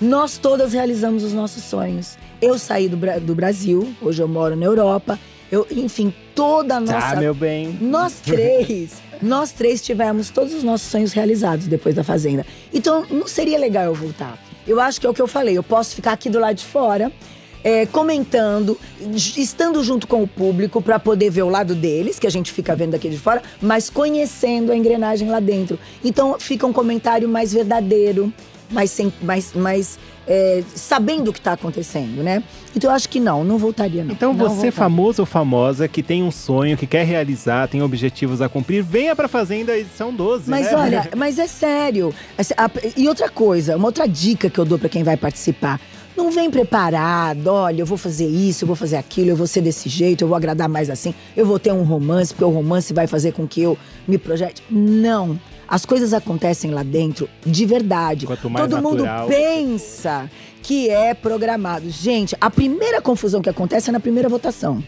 Nós 0.01 0.37
todas 0.37 0.73
realizamos 0.73 1.23
os 1.23 1.33
nossos 1.33 1.63
sonhos. 1.63 2.17
Eu 2.41 2.59
saí 2.59 2.87
do, 2.87 2.95
Bra- 2.97 3.17
do 3.19 3.33
Brasil, 3.33 3.93
hoje 4.01 4.21
eu 4.21 4.27
moro 4.27 4.55
na 4.55 4.65
Europa. 4.65 5.17
Eu, 5.51 5.65
enfim, 5.71 6.13
toda 6.35 6.75
a 6.75 6.79
nossa. 6.79 6.93
Tá, 6.93 7.15
meu 7.15 7.33
bem. 7.33 7.77
Nós 7.81 8.19
três, 8.19 9.01
nós 9.21 9.51
três 9.53 9.81
tivemos 9.81 10.29
todos 10.29 10.53
os 10.53 10.61
nossos 10.63 10.87
sonhos 10.89 11.13
realizados 11.13 11.67
depois 11.67 11.95
da 11.95 12.03
Fazenda. 12.03 12.45
Então, 12.73 13.05
não 13.09 13.27
seria 13.27 13.57
legal 13.57 13.85
eu 13.85 13.93
voltar. 13.95 14.37
Eu 14.67 14.79
acho 14.81 14.99
que 14.99 15.07
é 15.07 15.09
o 15.09 15.13
que 15.13 15.21
eu 15.21 15.27
falei. 15.27 15.57
Eu 15.57 15.63
posso 15.63 15.95
ficar 15.95 16.11
aqui 16.11 16.29
do 16.29 16.37
lado 16.39 16.55
de 16.57 16.65
fora. 16.65 17.11
É, 17.67 17.85
comentando, 17.85 18.79
estando 19.35 19.83
junto 19.83 20.07
com 20.07 20.23
o 20.23 20.27
público 20.27 20.81
para 20.81 20.97
poder 20.97 21.29
ver 21.29 21.41
o 21.41 21.49
lado 21.49 21.75
deles, 21.75 22.17
que 22.17 22.25
a 22.25 22.29
gente 22.29 22.53
fica 22.53 22.73
vendo 22.73 22.91
daqui 22.91 23.09
de 23.09 23.17
fora, 23.19 23.43
mas 23.61 23.89
conhecendo 23.89 24.71
a 24.71 24.77
engrenagem 24.77 25.27
lá 25.29 25.41
dentro. 25.41 25.77
Então 26.01 26.37
fica 26.39 26.65
um 26.65 26.71
comentário 26.71 27.27
mais 27.27 27.51
verdadeiro, 27.51 28.31
mais, 28.71 28.89
sem, 28.89 29.11
mais, 29.21 29.51
mais 29.53 29.99
é, 30.25 30.63
sabendo 30.75 31.29
o 31.29 31.33
que 31.33 31.39
está 31.39 31.51
acontecendo, 31.51 32.23
né? 32.23 32.41
Então 32.73 32.89
eu 32.89 32.95
acho 32.95 33.09
que 33.09 33.19
não, 33.19 33.43
não 33.43 33.57
voltaria 33.57 34.01
não. 34.01 34.13
Então 34.13 34.31
Não 34.31 34.39
você, 34.39 34.47
voltaria. 34.47 34.71
famoso 34.71 35.21
ou 35.23 35.25
famosa, 35.25 35.89
que 35.89 36.01
tem 36.01 36.23
um 36.23 36.31
sonho, 36.31 36.77
que 36.77 36.87
quer 36.87 37.05
realizar, 37.05 37.67
tem 37.67 37.81
objetivos 37.81 38.41
a 38.41 38.47
cumprir, 38.47 38.81
venha 38.81 39.13
pra 39.13 39.27
Fazenda 39.27 39.77
edição 39.77 40.13
12, 40.13 40.49
Mas 40.49 40.67
né? 40.67 40.75
olha, 40.77 41.09
mas 41.17 41.37
é 41.37 41.47
sério. 41.47 42.13
E 42.95 43.09
outra 43.09 43.27
coisa, 43.29 43.75
uma 43.75 43.87
outra 43.89 44.07
dica 44.07 44.49
que 44.49 44.57
eu 44.57 44.63
dou 44.63 44.79
pra 44.79 44.87
quem 44.87 45.03
vai 45.03 45.17
participar. 45.17 45.81
Não 46.17 46.31
vem 46.31 46.49
preparado, 46.49 47.47
olha, 47.47 47.81
eu 47.81 47.85
vou 47.85 47.95
fazer 47.97 48.25
isso, 48.25 48.63
eu 48.63 48.67
vou 48.67 48.75
fazer 48.75 48.95
aquilo, 48.97 49.29
eu 49.29 49.35
vou 49.35 49.45
ser 49.45 49.61
desse 49.61 49.87
jeito, 49.87 50.23
eu 50.23 50.27
vou 50.27 50.35
agradar 50.35 50.67
mais 50.67 50.89
assim, 50.89 51.13
eu 51.35 51.45
vou 51.45 51.59
ter 51.59 51.71
um 51.71 51.83
romance, 51.83 52.33
porque 52.33 52.43
o 52.43 52.49
romance 52.49 52.91
vai 52.91 53.05
fazer 53.05 53.33
com 53.33 53.47
que 53.47 53.61
eu 53.61 53.77
me 54.07 54.17
projete. 54.17 54.63
Não. 54.67 55.39
As 55.67 55.85
coisas 55.85 56.13
acontecem 56.13 56.71
lá 56.71 56.81
dentro 56.81 57.29
de 57.45 57.65
verdade. 57.67 58.25
Quanto 58.25 58.49
mais 58.49 58.67
Todo 58.67 58.81
natural. 58.81 59.21
mundo 59.21 59.29
pensa 59.29 60.27
que 60.63 60.89
é 60.89 61.13
programado. 61.13 61.87
Gente, 61.91 62.35
a 62.41 62.49
primeira 62.49 62.99
confusão 62.99 63.39
que 63.39 63.49
acontece 63.49 63.89
é 63.89 63.93
na 63.93 63.99
primeira 63.99 64.27
votação. 64.27 64.83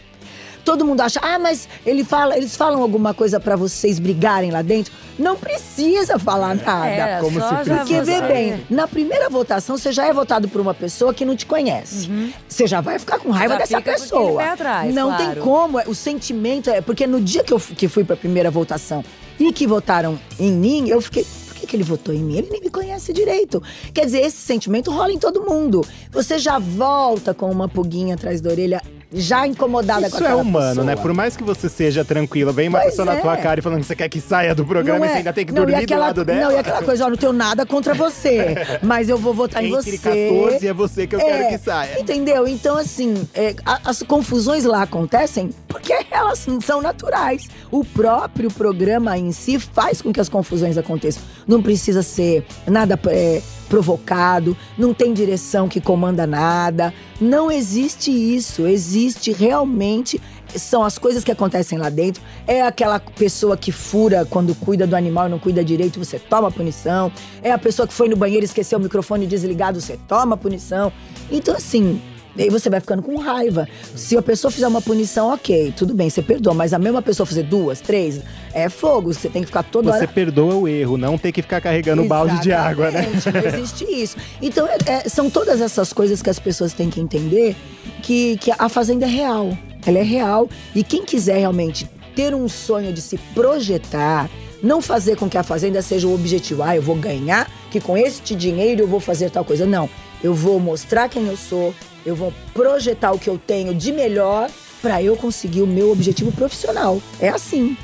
Todo 0.64 0.84
mundo 0.84 1.00
acha, 1.00 1.18
ah, 1.22 1.38
mas 1.38 1.68
ele 1.84 2.04
fala, 2.04 2.36
eles 2.36 2.56
falam 2.56 2.82
alguma 2.82 3.14
coisa 3.14 3.40
pra 3.40 3.56
vocês 3.56 3.98
brigarem 3.98 4.50
lá 4.50 4.62
dentro. 4.62 4.92
Não 5.18 5.36
precisa 5.36 6.18
falar 6.18 6.54
nada. 6.54 6.86
É, 6.86 7.20
como 7.20 7.40
se. 7.40 7.70
Porque 7.76 8.00
vê 8.02 8.20
bem, 8.22 8.64
na 8.70 8.86
primeira 8.88 9.28
votação 9.28 9.76
você 9.76 9.92
já 9.92 10.06
é 10.06 10.12
votado 10.12 10.48
por 10.48 10.60
uma 10.60 10.72
pessoa 10.74 11.12
que 11.12 11.24
não 11.24 11.36
te 11.36 11.46
conhece. 11.46 12.10
Você 12.48 12.66
já 12.66 12.80
vai 12.80 12.98
ficar 12.98 13.18
com 13.18 13.30
raiva 13.30 13.54
Já 13.54 13.58
dessa 13.60 13.80
pessoa. 13.80 14.42
atrás, 14.42 14.94
não 14.94 15.08
claro. 15.08 15.24
tem 15.34 15.42
como, 15.42 15.78
é- 15.78 15.84
o 15.86 15.94
sentimento 15.94 16.70
é 16.70 16.80
porque 16.80 17.06
no 17.06 17.20
dia 17.20 17.42
que 17.44 17.52
eu 17.52 17.58
que 17.60 17.88
fui 17.88 18.04
pra 18.04 18.16
primeira 18.16 18.50
votação 18.50 19.04
e 19.38 19.52
que 19.52 19.66
votaram 19.66 20.18
em 20.38 20.52
mim, 20.52 20.88
eu 20.88 21.00
fiquei 21.00 21.24
por 21.46 21.54
que, 21.54 21.66
que 21.66 21.76
ele 21.76 21.82
votou 21.82 22.14
em 22.14 22.18
mim? 22.22 22.38
Ele 22.38 22.48
nem 22.50 22.60
me 22.62 22.70
conhece 22.70 23.12
direito. 23.12 23.62
Quer 23.92 24.06
dizer, 24.06 24.20
esse 24.20 24.38
sentimento 24.38 24.90
rola 24.90 25.12
em 25.12 25.18
todo 25.18 25.42
mundo. 25.42 25.84
Você 26.10 26.38
já 26.38 26.58
volta 26.58 27.34
com 27.34 27.50
uma 27.50 27.68
pulguinha 27.68 28.14
atrás 28.14 28.40
da 28.40 28.48
orelha, 28.50 28.80
já 29.12 29.46
incomodada 29.46 30.02
com 30.02 30.16
Isso 30.16 30.24
é 30.24 30.26
aquela 30.28 30.40
humano, 30.42 30.68
pessoa. 30.68 30.84
né? 30.86 30.96
Por 30.96 31.12
mais 31.12 31.36
que 31.36 31.42
você 31.42 31.68
seja 31.68 32.04
tranquila, 32.04 32.52
vem 32.52 32.68
uma 32.68 32.78
Pois 32.78 32.90
pessoa 32.90 33.06
na 33.06 33.14
é. 33.14 33.20
tua 33.20 33.36
cara 33.36 33.58
e 33.58 33.62
falando 33.62 33.80
que 33.80 33.86
você 33.86 33.96
quer 33.96 34.08
que 34.08 34.20
saia 34.20 34.54
do 34.54 34.64
programa 34.64 35.04
e 35.04 35.08
é. 35.08 35.12
você 35.12 35.18
ainda 35.18 35.32
tem 35.32 35.44
que 35.44 35.52
Não, 35.52 35.62
dormir 35.62 35.82
aquela- 35.82 36.00
do 36.00 36.06
lado 36.18 36.24
dela. 36.24 36.40
Não, 36.42 36.52
e 36.52 36.58
aquela 36.58 36.82
coisa, 36.82 37.06
ó, 37.06 37.10
não 37.10 37.16
tenho 37.16 37.32
nada 37.32 37.66
contra 37.66 37.92
você, 37.94 38.54
mas 38.82 39.08
eu 39.08 39.18
vou 39.18 39.34
votar 39.34 39.64
em 39.64 39.72
Entre 39.74 39.96
você. 39.96 40.28
14 40.28 40.66
é 40.68 40.72
você 40.72 41.06
que 41.06 41.16
eu 41.16 41.20
quero 41.20 41.48
que 41.48 41.58
saia. 41.58 42.00
Entendeu? 42.00 42.46
Então, 42.46 42.76
assim, 42.76 43.26
é, 43.34 43.54
as 43.84 44.02
confusões 44.02 44.64
lá 44.64 44.82
acontecem 44.82 45.50
porque 45.66 45.92
elas 46.10 46.46
são 46.62 46.80
naturais. 46.80 47.48
O 47.70 47.84
próprio 47.84 48.50
programa 48.50 49.18
em 49.18 49.32
si 49.32 49.58
faz 49.58 50.00
com 50.00 50.12
que 50.12 50.20
as 50.20 50.28
confusões 50.28 50.78
aconteçam. 50.78 51.22
Não 51.48 51.60
precisa 51.62 52.02
ser 52.02 52.44
nada 52.66 52.98
é, 53.08 53.40
provocado, 53.68 54.56
não 54.78 54.92
tem 54.94 55.12
direção 55.12 55.68
que 55.68 55.80
comanda 55.80 56.26
nada. 56.26 56.92
Não 57.20 57.50
existe 57.50 58.10
isso. 58.10 58.66
Existe 58.66 58.99
realmente. 59.32 60.20
São 60.56 60.82
as 60.82 60.98
coisas 60.98 61.22
que 61.22 61.30
acontecem 61.30 61.78
lá 61.78 61.88
dentro. 61.88 62.22
É 62.46 62.62
aquela 62.62 62.98
pessoa 62.98 63.56
que 63.56 63.70
fura 63.70 64.26
quando 64.28 64.54
cuida 64.54 64.86
do 64.86 64.96
animal 64.96 65.28
e 65.28 65.30
não 65.30 65.38
cuida 65.38 65.64
direito, 65.64 65.98
você 65.98 66.18
toma 66.18 66.50
punição. 66.50 67.12
É 67.42 67.52
a 67.52 67.58
pessoa 67.58 67.86
que 67.86 67.94
foi 67.94 68.08
no 68.08 68.16
banheiro 68.16 68.44
e 68.44 68.46
esqueceu 68.46 68.78
o 68.78 68.82
microfone 68.82 69.26
desligado, 69.26 69.80
você 69.80 69.96
toma 70.08 70.36
punição. 70.36 70.92
Então, 71.30 71.54
assim, 71.54 72.00
Daí 72.36 72.48
você 72.48 72.70
vai 72.70 72.80
ficando 72.80 73.02
com 73.02 73.16
raiva. 73.16 73.68
Se 73.94 74.16
a 74.16 74.22
pessoa 74.22 74.50
fizer 74.50 74.66
uma 74.68 74.80
punição, 74.80 75.32
ok, 75.32 75.72
tudo 75.76 75.92
bem, 75.94 76.08
você 76.08 76.22
perdoa. 76.22 76.54
Mas 76.54 76.72
a 76.72 76.78
mesma 76.78 77.02
pessoa 77.02 77.26
fazer 77.26 77.42
duas, 77.42 77.80
três, 77.80 78.20
é 78.54 78.68
fogo. 78.68 79.12
Você 79.12 79.28
tem 79.28 79.42
que 79.42 79.46
ficar 79.46 79.62
toda 79.64 79.90
Você 79.92 79.98
hora. 79.98 80.08
perdoa 80.08 80.54
o 80.54 80.68
erro, 80.68 80.96
não 80.96 81.18
ter 81.18 81.32
que 81.32 81.42
ficar 81.42 81.60
carregando 81.60 82.04
balde 82.04 82.40
de 82.40 82.52
água, 82.52 82.90
né? 82.90 83.08
Exatamente, 83.14 83.52
Não 83.52 83.58
existe 83.60 83.84
isso. 83.84 84.16
Então, 84.40 84.66
é- 84.66 84.78
é- 84.86 85.08
são 85.08 85.28
todas 85.28 85.60
essas 85.60 85.92
coisas 85.92 86.22
que 86.22 86.30
as 86.30 86.38
pessoas 86.38 86.72
têm 86.72 86.88
que 86.88 87.00
entender 87.00 87.56
que, 88.02 88.36
que 88.38 88.52
a 88.56 88.68
Fazenda 88.68 89.06
é 89.06 89.08
real. 89.08 89.56
Ela 89.86 89.98
é 89.98 90.02
real. 90.02 90.48
E 90.74 90.82
quem 90.84 91.04
quiser 91.04 91.38
realmente 91.38 91.88
ter 92.14 92.34
um 92.34 92.48
sonho 92.48 92.92
de 92.92 93.00
se 93.00 93.18
projetar, 93.34 94.28
não 94.62 94.80
fazer 94.80 95.16
com 95.16 95.28
que 95.28 95.38
a 95.38 95.42
Fazenda 95.42 95.80
seja 95.82 96.06
o 96.06 96.14
objetivo. 96.14 96.62
Ah, 96.62 96.76
eu 96.76 96.82
vou 96.82 96.94
ganhar, 96.96 97.50
que 97.70 97.80
com 97.80 97.96
este 97.96 98.34
dinheiro 98.34 98.82
eu 98.82 98.86
vou 98.88 99.00
fazer 99.00 99.30
tal 99.30 99.44
coisa. 99.44 99.66
Não. 99.66 99.88
Eu 100.22 100.34
vou 100.34 100.60
mostrar 100.60 101.08
quem 101.08 101.26
eu 101.26 101.36
sou, 101.36 101.74
eu 102.04 102.14
vou 102.14 102.32
projetar 102.54 103.12
o 103.12 103.18
que 103.18 103.28
eu 103.28 103.38
tenho 103.38 103.74
de 103.74 103.92
melhor 103.92 104.48
para 104.82 105.02
eu 105.02 105.16
conseguir 105.16 105.62
o 105.62 105.66
meu 105.66 105.90
objetivo 105.92 106.32
profissional. 106.32 107.00
É 107.20 107.28
assim. 107.28 107.76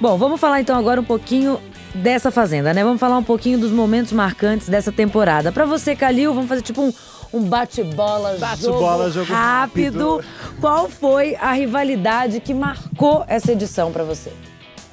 Bom, 0.00 0.16
vamos 0.16 0.40
falar 0.40 0.60
então 0.60 0.78
agora 0.78 1.00
um 1.00 1.04
pouquinho 1.04 1.60
dessa 1.94 2.30
fazenda, 2.30 2.72
né? 2.72 2.82
Vamos 2.82 2.98
falar 3.00 3.18
um 3.18 3.22
pouquinho 3.22 3.58
dos 3.58 3.70
momentos 3.70 4.12
marcantes 4.12 4.68
dessa 4.68 4.90
temporada. 4.90 5.52
Pra 5.52 5.64
você, 5.66 5.94
Calil, 5.94 6.32
vamos 6.32 6.48
fazer 6.48 6.62
tipo 6.62 6.80
um, 6.80 6.92
um 7.34 7.42
bate-bola, 7.42 8.36
Bate-bola, 8.38 9.10
jogo, 9.10 9.26
jogo 9.26 9.32
rápido. 9.32 10.16
rápido. 10.16 10.24
Qual 10.60 10.88
foi 10.88 11.34
a 11.36 11.52
rivalidade 11.52 12.40
que 12.40 12.54
marcou 12.54 13.24
essa 13.28 13.52
edição 13.52 13.92
pra 13.92 14.04
você? 14.04 14.32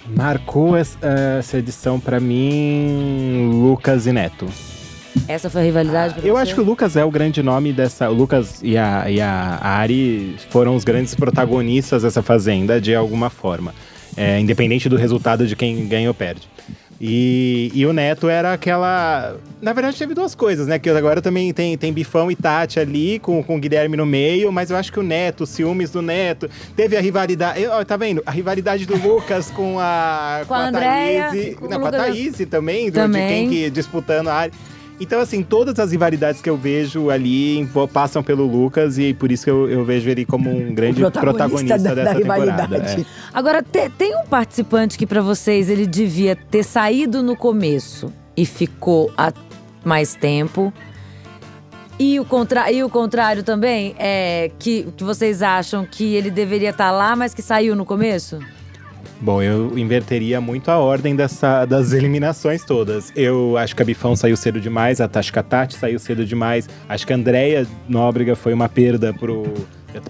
Marcou 0.10 0.78
es- 0.78 0.98
essa 1.40 1.58
edição 1.58 2.00
pra 2.00 2.20
mim, 2.20 3.50
Lucas 3.62 4.08
e 4.08 4.12
Neto. 4.12 4.48
Essa 5.28 5.50
foi 5.50 5.62
a 5.62 5.64
rivalidade 5.64 6.14
pra 6.16 6.24
Eu 6.28 6.36
você? 6.36 6.42
acho 6.44 6.56
que 6.56 6.62
o 6.62 6.64
Lucas 6.64 6.96
é 6.96 7.04
o 7.06 7.12
grande 7.12 7.42
nome 7.44 7.74
dessa. 7.74 8.10
O 8.10 8.14
Lucas 8.14 8.60
e 8.64 8.78
a, 8.78 9.10
e 9.10 9.20
a 9.22 9.60
Ari 9.62 10.36
foram 10.50 10.76
os 10.76 10.84
grandes 10.84 11.14
protagonistas 11.16 12.04
dessa 12.04 12.22
fazenda, 12.22 12.80
de 12.82 12.94
alguma 12.96 13.30
forma. 13.30 13.74
É, 14.16 14.40
independente 14.40 14.90
do 14.90 14.96
resultado 14.96 15.46
de 15.46 15.56
quem 15.56 15.88
ganha 15.88 16.08
ou 16.10 16.14
perde. 16.14 16.48
E, 17.00 17.72
e 17.76 17.86
o 17.86 17.94
Neto 17.94 18.28
era 18.28 18.54
aquela. 18.54 19.36
Na 19.62 19.72
verdade, 19.72 19.96
teve 19.98 20.16
duas 20.16 20.34
coisas, 20.34 20.66
né? 20.66 20.80
Que 20.80 20.90
agora 20.90 21.22
também 21.22 21.54
tem, 21.54 21.78
tem 21.78 21.94
Bifão 21.94 22.32
e 22.32 22.36
Tati 22.36 22.80
ali, 22.80 23.20
com, 23.20 23.44
com 23.44 23.56
o 23.58 23.60
Guilherme 23.60 23.96
no 23.96 24.06
meio, 24.06 24.52
mas 24.52 24.72
eu 24.72 24.78
acho 24.78 24.92
que 24.92 25.00
o 25.00 25.04
Neto, 25.04 25.44
os 25.44 25.50
ciúmes 25.52 25.92
do 25.92 26.02
Neto, 26.02 26.50
teve 26.76 26.98
a 26.98 27.02
rivalidade. 27.02 27.62
eu- 27.62 27.72
ó, 27.72 27.84
tá 27.86 27.96
vendo? 27.98 28.24
A 28.26 28.32
rivalidade 28.32 28.88
do 28.88 28.96
Lucas 28.98 29.52
com 29.52 29.78
a. 29.80 30.42
Com 30.48 30.56
a 30.56 30.68
Andrea, 30.70 31.28
Thaís. 31.30 31.56
com 31.56 31.68
Não, 31.68 31.80
com 31.82 31.86
a 31.88 31.92
Thaís 31.92 32.36
também, 32.50 32.90
do- 32.90 32.94
Também. 32.96 33.28
de 33.28 33.28
quem 33.28 33.50
que 33.66 33.70
disputando 33.70 34.30
a 34.30 34.34
área. 34.34 34.54
Então, 35.00 35.20
assim, 35.20 35.44
todas 35.44 35.78
as 35.78 35.92
rivalidades 35.92 36.42
que 36.42 36.50
eu 36.50 36.58
vejo 36.58 37.10
ali 37.12 37.70
passam 37.94 38.24
pelo 38.24 38.48
Lucas 38.48 38.98
e 38.98 39.14
por 39.14 39.32
isso 39.32 39.44
que 39.44 39.52
eu, 39.52 39.70
eu 39.70 39.86
vejo 39.86 40.10
ele 40.10 40.26
como 40.26 40.50
um 40.50 40.74
grande 40.74 41.04
o 41.06 41.12
protagonista, 41.12 41.78
da, 41.78 41.94
dessa 41.94 42.14
da 42.14 42.20
temporada. 42.20 42.64
rivalidade. 42.64 43.02
é. 43.02 43.06
Agora, 43.32 43.62
te- 43.62 43.90
tem 43.90 44.16
um 44.18 44.26
participante 44.26 44.98
que 44.98 45.06
pra 45.06 45.22
vocês 45.22 45.70
ele 45.70 45.86
devia 45.86 46.36
ter 46.36 46.64
saído 46.64 47.22
no 47.22 47.36
começo 47.36 48.12
e 48.36 48.44
ficou 48.44 49.12
há 49.16 49.32
mais 49.86 50.16
tempo. 50.16 50.74
E 52.00 52.20
o, 52.20 52.26
contra 52.26 52.72
e 52.72 52.84
o 52.84 52.90
contrário 52.90 53.44
também, 53.44 53.96
é 53.98 54.52
que, 54.60 54.88
que 54.98 55.04
vocês 55.04 55.42
acham 55.44 55.86
que 55.86 56.16
ele 56.16 56.30
deveria 56.32 56.70
estar 56.70 56.92
lá, 56.92 57.16
mas 57.16 57.34
que 57.34 57.42
saiu 57.42 57.76
no 57.76 57.86
começo? 57.86 58.40
Bom, 59.20 59.42
eu 59.42 59.78
inverteria 59.78 60.40
muito 60.40 60.70
a 60.70 60.78
ordem 60.78 61.16
dessa, 61.16 61.66
das 61.66 61.92
eliminações 61.92 62.64
todas. 62.64 63.12
Eu 63.16 63.58
acho 63.58 63.76
que 63.76 63.82
a 63.82 63.86
Bifão 63.86 64.16
saiu 64.16 64.38
cedo 64.38 64.62
demais, 64.62 65.02
a 65.02 65.08
Tati 65.08 65.32
Tati 65.34 65.76
saiu 65.76 65.98
cedo 65.98 66.24
demais. 66.24 66.70
Acho 66.88 67.06
que 67.08 67.14
a 67.14 67.16
Andrea 67.16 67.66
Nóbrega 67.90 68.36
foi 68.36 68.54
uma 68.54 68.70
perda 68.70 69.14
pro. 69.14 69.44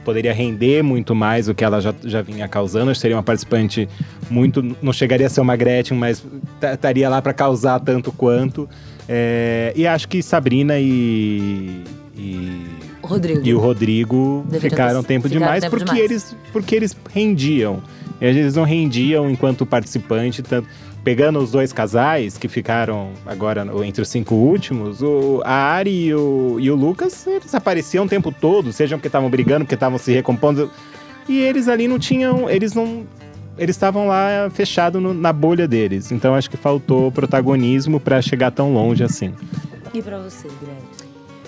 Poderia 0.04 0.34
render 0.34 0.84
muito 0.84 1.16
mais 1.16 1.48
o 1.48 1.56
que 1.56 1.64
ela 1.64 1.80
já, 1.80 1.94
já 2.04 2.22
vinha 2.22 2.46
causando. 2.50 2.92
Que 2.92 2.98
seria 2.98 3.16
uma 3.16 3.24
participante 3.24 3.88
muito. 4.30 4.62
Não 4.82 4.92
chegaria 4.92 5.28
a 5.28 5.30
ser 5.30 5.40
uma 5.40 5.56
Gretchen, 5.56 5.98
mas 5.98 6.26
ta- 6.60 6.74
estaria 6.74 7.08
lá 7.08 7.22
para 7.22 7.32
causar 7.32 7.80
tanto 7.80 8.12
quanto. 8.12 8.68
É, 9.08 9.72
e 9.76 9.88
acho 9.88 10.10
que 10.10 10.22
Sabrina 10.22 10.78
e. 10.78 11.82
e 12.18 12.66
Rodrigo. 13.02 13.42
e 13.46 13.54
o 13.54 13.60
Rodrigo 13.60 14.44
Deveria 14.50 14.70
ficaram 14.70 15.02
tempo 15.02 15.30
ficaram 15.30 15.46
demais 15.46 15.64
tempo 15.64 15.78
porque 15.78 15.94
demais. 15.94 16.12
eles 16.12 16.36
porque 16.52 16.76
eles 16.76 16.98
rendiam. 17.14 17.82
Eles 18.20 18.56
não 18.56 18.64
rendiam 18.64 19.30
enquanto 19.30 19.66
participante, 19.66 20.42
tanto 20.42 20.68
pegando 21.04 21.40
os 21.40 21.52
dois 21.52 21.72
casais 21.72 22.38
que 22.38 22.48
ficaram 22.48 23.12
agora 23.26 23.66
entre 23.86 24.02
os 24.02 24.10
cinco 24.10 24.36
últimos, 24.36 25.02
o, 25.02 25.42
a 25.46 25.54
Ari 25.54 26.08
e 26.08 26.14
o, 26.14 26.58
e 26.60 26.70
o 26.70 26.76
Lucas, 26.76 27.26
eles 27.26 27.56
apareciam 27.56 28.06
o 28.06 28.10
tempo 28.10 28.30
todo, 28.30 28.74
sejam 28.74 28.98
porque 28.98 29.08
estavam 29.08 29.30
brigando, 29.30 29.64
porque 29.64 29.76
estavam 29.76 29.98
se 29.98 30.12
recompondo. 30.12 30.70
E 31.30 31.40
eles 31.40 31.68
ali 31.68 31.88
não 31.88 31.98
tinham, 31.98 32.50
eles 32.50 32.74
não 32.74 33.06
eles 33.58 33.76
estavam 33.76 34.08
lá 34.08 34.50
fechados 34.52 35.02
na 35.16 35.34
bolha 35.34 35.68
deles. 35.68 36.12
Então 36.12 36.36
acho 36.36 36.50
que 36.50 36.58
faltou 36.58 37.12
protagonismo 37.12 38.00
pra 38.00 38.22
chegar 38.22 38.52
tão 38.52 38.74
longe 38.74 39.04
assim. 39.04 39.34
E 39.94 40.02
pra 40.02 40.20
você, 40.20 40.48
Greg? 40.62 41.08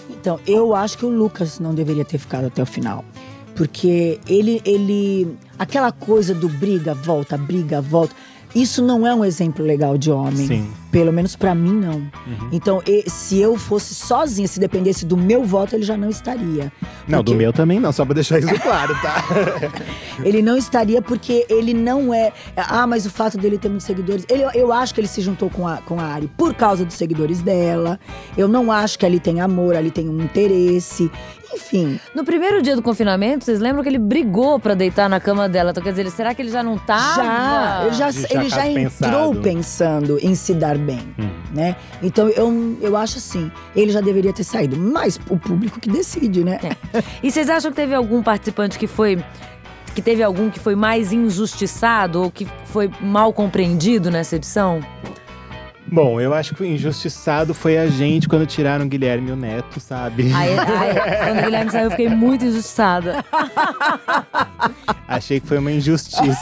Então, 0.10 0.40
eu 0.46 0.76
acho 0.76 0.98
que 0.98 1.06
o 1.06 1.10
Lucas 1.10 1.60
não 1.60 1.74
deveria 1.74 2.04
ter 2.04 2.18
ficado 2.18 2.48
até 2.48 2.62
o 2.62 2.66
final. 2.66 3.06
Porque 3.60 4.18
ele, 4.26 4.62
ele. 4.64 5.36
Aquela 5.60 5.92
coisa 5.92 6.34
do 6.34 6.48
briga, 6.48 6.94
volta, 6.94 7.38
briga, 7.38 7.82
volta. 7.82 8.16
Isso 8.56 8.82
não 8.82 9.06
é 9.06 9.14
um 9.14 9.24
exemplo 9.24 9.64
legal 9.64 9.98
de 9.98 10.10
homem. 10.10 10.48
Sim. 10.48 10.70
Pelo 10.92 11.14
menos 11.14 11.36
pra 11.36 11.54
mim, 11.54 11.74
não. 11.74 11.98
Uhum. 11.98 12.50
Então, 12.52 12.82
e- 12.88 13.08
se 13.08 13.38
eu 13.38 13.56
fosse 13.58 13.94
sozinha, 13.94 14.48
se 14.48 14.60
dependesse 14.60 15.06
do 15.06 15.16
meu 15.16 15.44
voto, 15.44 15.76
ele 15.76 15.84
já 15.84 15.96
não 15.96 16.10
estaria. 16.10 16.72
Não, 17.08 17.22
do 17.22 17.36
meu 17.36 17.54
também 17.54 17.80
não, 17.80 17.92
só 17.92 18.04
pra 18.06 18.16
deixar 18.16 18.40
isso 18.40 18.48
claro, 18.60 18.96
tá? 19.02 19.24
Ele 20.24 20.42
não 20.42 20.58
estaria 20.58 21.02
porque 21.02 21.46
ele 21.50 21.74
não 21.74 22.14
é. 22.14 22.34
Ah, 22.58 22.86
mas 22.86 23.06
o 23.06 23.10
fato 23.10 23.38
dele 23.38 23.58
ter 23.58 23.70
muitos 23.70 23.86
seguidores. 23.86 24.26
Ele, 24.30 24.44
eu 24.54 24.74
acho 24.74 24.94
que 24.94 25.00
ele 25.00 25.08
se 25.08 25.22
juntou 25.22 25.50
com 25.50 25.68
a, 25.68 25.78
com 25.78 26.00
a 26.00 26.04
Ari 26.04 26.30
por 26.38 26.54
causa 26.54 26.84
dos 26.84 26.96
seguidores 26.96 27.42
dela. 27.42 28.00
Eu 28.38 28.48
não 28.48 28.72
acho 28.72 29.00
que 29.00 29.06
ali 29.06 29.20
tem 29.20 29.40
amor, 29.42 29.76
ali 29.76 29.92
tem 29.92 30.10
um 30.10 30.22
interesse. 30.22 31.10
Enfim, 31.54 32.00
No 32.16 32.24
primeiro 32.24 32.62
dia 32.62 32.76
do 32.76 32.82
confinamento, 32.82 33.46
vocês 33.46 33.60
lembram 33.60 33.82
que 33.84 33.90
ele 33.90 33.98
brigou 33.98 34.60
pra 34.60 34.74
deitar 34.74 35.10
na 35.10 35.20
cama 35.20 35.50
dela? 35.50 35.72
Então, 35.72 35.82
quer 35.84 35.92
dizer, 35.92 36.10
será 36.12 36.34
que 36.34 36.42
ele 36.42 36.52
já 36.52 36.62
não 36.64 36.78
tava? 36.78 37.24
já, 37.92 38.10
ele 38.10 38.10
já, 38.10 38.12
Já 38.12 38.28
ele 38.30 38.50
já 38.50 38.58
tá 38.58 38.68
entrou 38.70 39.34
pensado. 39.36 39.42
pensando 39.42 40.20
em 40.22 40.36
se 40.36 40.54
dar 40.54 40.78
bem, 40.78 41.00
Hum. 41.20 41.30
né? 41.54 41.76
Então 42.02 42.28
eu, 42.30 42.78
eu 42.82 42.96
acho 42.96 43.18
assim, 43.18 43.52
ele 43.76 43.92
já 43.92 44.02
deveria 44.02 44.32
ter 44.34 44.44
saído, 44.44 44.78
mas 44.78 45.20
o 45.30 45.38
público 45.38 45.80
que 45.80 45.90
decide, 45.90 46.44
né? 46.44 46.60
E 47.24 47.32
vocês 47.32 47.50
acham 47.50 47.72
que 47.72 47.76
teve 47.78 47.94
algum 47.96 48.22
participante 48.24 48.78
que 48.78 48.88
foi. 48.88 49.24
Que 49.96 50.02
teve 50.04 50.22
algum 50.22 50.50
que 50.52 50.60
foi 50.60 50.76
mais 50.76 51.12
injustiçado 51.12 52.22
ou 52.22 52.32
que 52.32 52.48
foi 52.66 52.90
mal 53.02 53.34
compreendido 53.34 54.12
nessa 54.12 54.36
edição? 54.36 54.80
Bom, 55.92 56.22
eu 56.22 56.34
acho 56.34 56.54
que 56.56 56.62
o 56.62 56.66
injustiçado 56.66 57.54
foi 57.54 57.78
a 57.78 57.88
gente 57.88 58.28
quando 58.28 58.46
tiraram 58.46 58.86
o 58.86 58.88
Guilherme 58.88 59.30
e 59.30 59.32
o 59.32 59.36
Neto, 59.36 59.80
sabe? 59.80 60.32
Aí, 60.34 60.58
aí, 60.58 61.26
quando 61.26 61.40
o 61.40 61.44
Guilherme 61.44 61.72
saiu, 61.72 61.86
eu 61.86 61.92
fiquei 61.92 62.10
muito 62.10 62.46
injustiçada. 62.46 63.24
Achei 65.08 65.40
que 65.40 65.48
foi 65.48 65.58
uma 65.58 65.72
injustiça. 65.72 66.38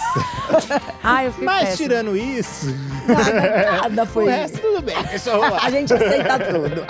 Ai, 1.03 1.27
eu 1.27 1.31
fiquei 1.31 1.45
Mas 1.45 1.69
péssima. 1.69 1.89
tirando 1.89 2.17
isso, 2.17 2.75
Nada, 3.07 3.79
nada 3.81 4.03
o 4.03 4.07
foi 4.07 4.25
resto 4.29 4.59
tudo 4.59 4.81
bem, 4.81 5.01
pessoal. 5.05 5.41
A 5.61 5.69
gente 5.69 5.93
aceita 5.93 6.39
tudo. 6.39 6.85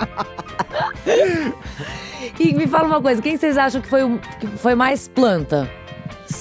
E 2.40 2.52
me 2.54 2.66
fala 2.68 2.86
uma 2.86 3.00
coisa, 3.02 3.20
quem 3.20 3.36
vocês 3.36 3.56
acham 3.58 3.80
que 3.80 3.88
foi, 3.88 4.04
o- 4.04 4.18
que 4.38 4.46
foi 4.46 4.74
mais 4.74 5.08
planta? 5.08 5.68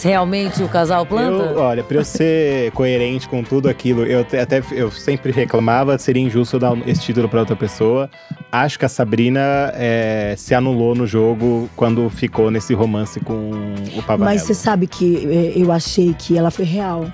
Realmente 0.03 0.61
o 0.63 0.69
casal 0.69 1.05
planta? 1.05 1.43
Eu, 1.43 1.59
olha, 1.59 1.83
pra 1.83 1.97
eu 1.97 2.05
ser 2.05 2.71
coerente 2.73 3.27
com 3.27 3.43
tudo 3.43 3.69
aquilo, 3.69 4.05
eu 4.05 4.21
até 4.21 4.61
eu 4.71 4.91
sempre 4.91 5.31
reclamava, 5.31 5.97
seria 5.97 6.21
injusto 6.21 6.57
eu 6.57 6.59
dar 6.59 6.87
esse 6.87 7.01
título 7.01 7.29
pra 7.29 7.39
outra 7.39 7.55
pessoa. 7.55 8.09
Acho 8.51 8.77
que 8.77 8.85
a 8.85 8.89
Sabrina 8.89 9.71
é, 9.75 10.35
se 10.37 10.53
anulou 10.53 10.95
no 10.95 11.07
jogo 11.07 11.69
quando 11.75 12.09
ficou 12.09 12.51
nesse 12.51 12.73
romance 12.73 13.19
com 13.19 13.51
o 13.95 14.03
Pavanello. 14.03 14.25
Mas 14.25 14.43
você 14.43 14.53
sabe 14.53 14.87
que 14.87 15.25
eh, 15.25 15.53
eu 15.55 15.71
achei 15.71 16.13
que 16.13 16.37
ela 16.37 16.51
foi 16.51 16.65
real. 16.65 17.11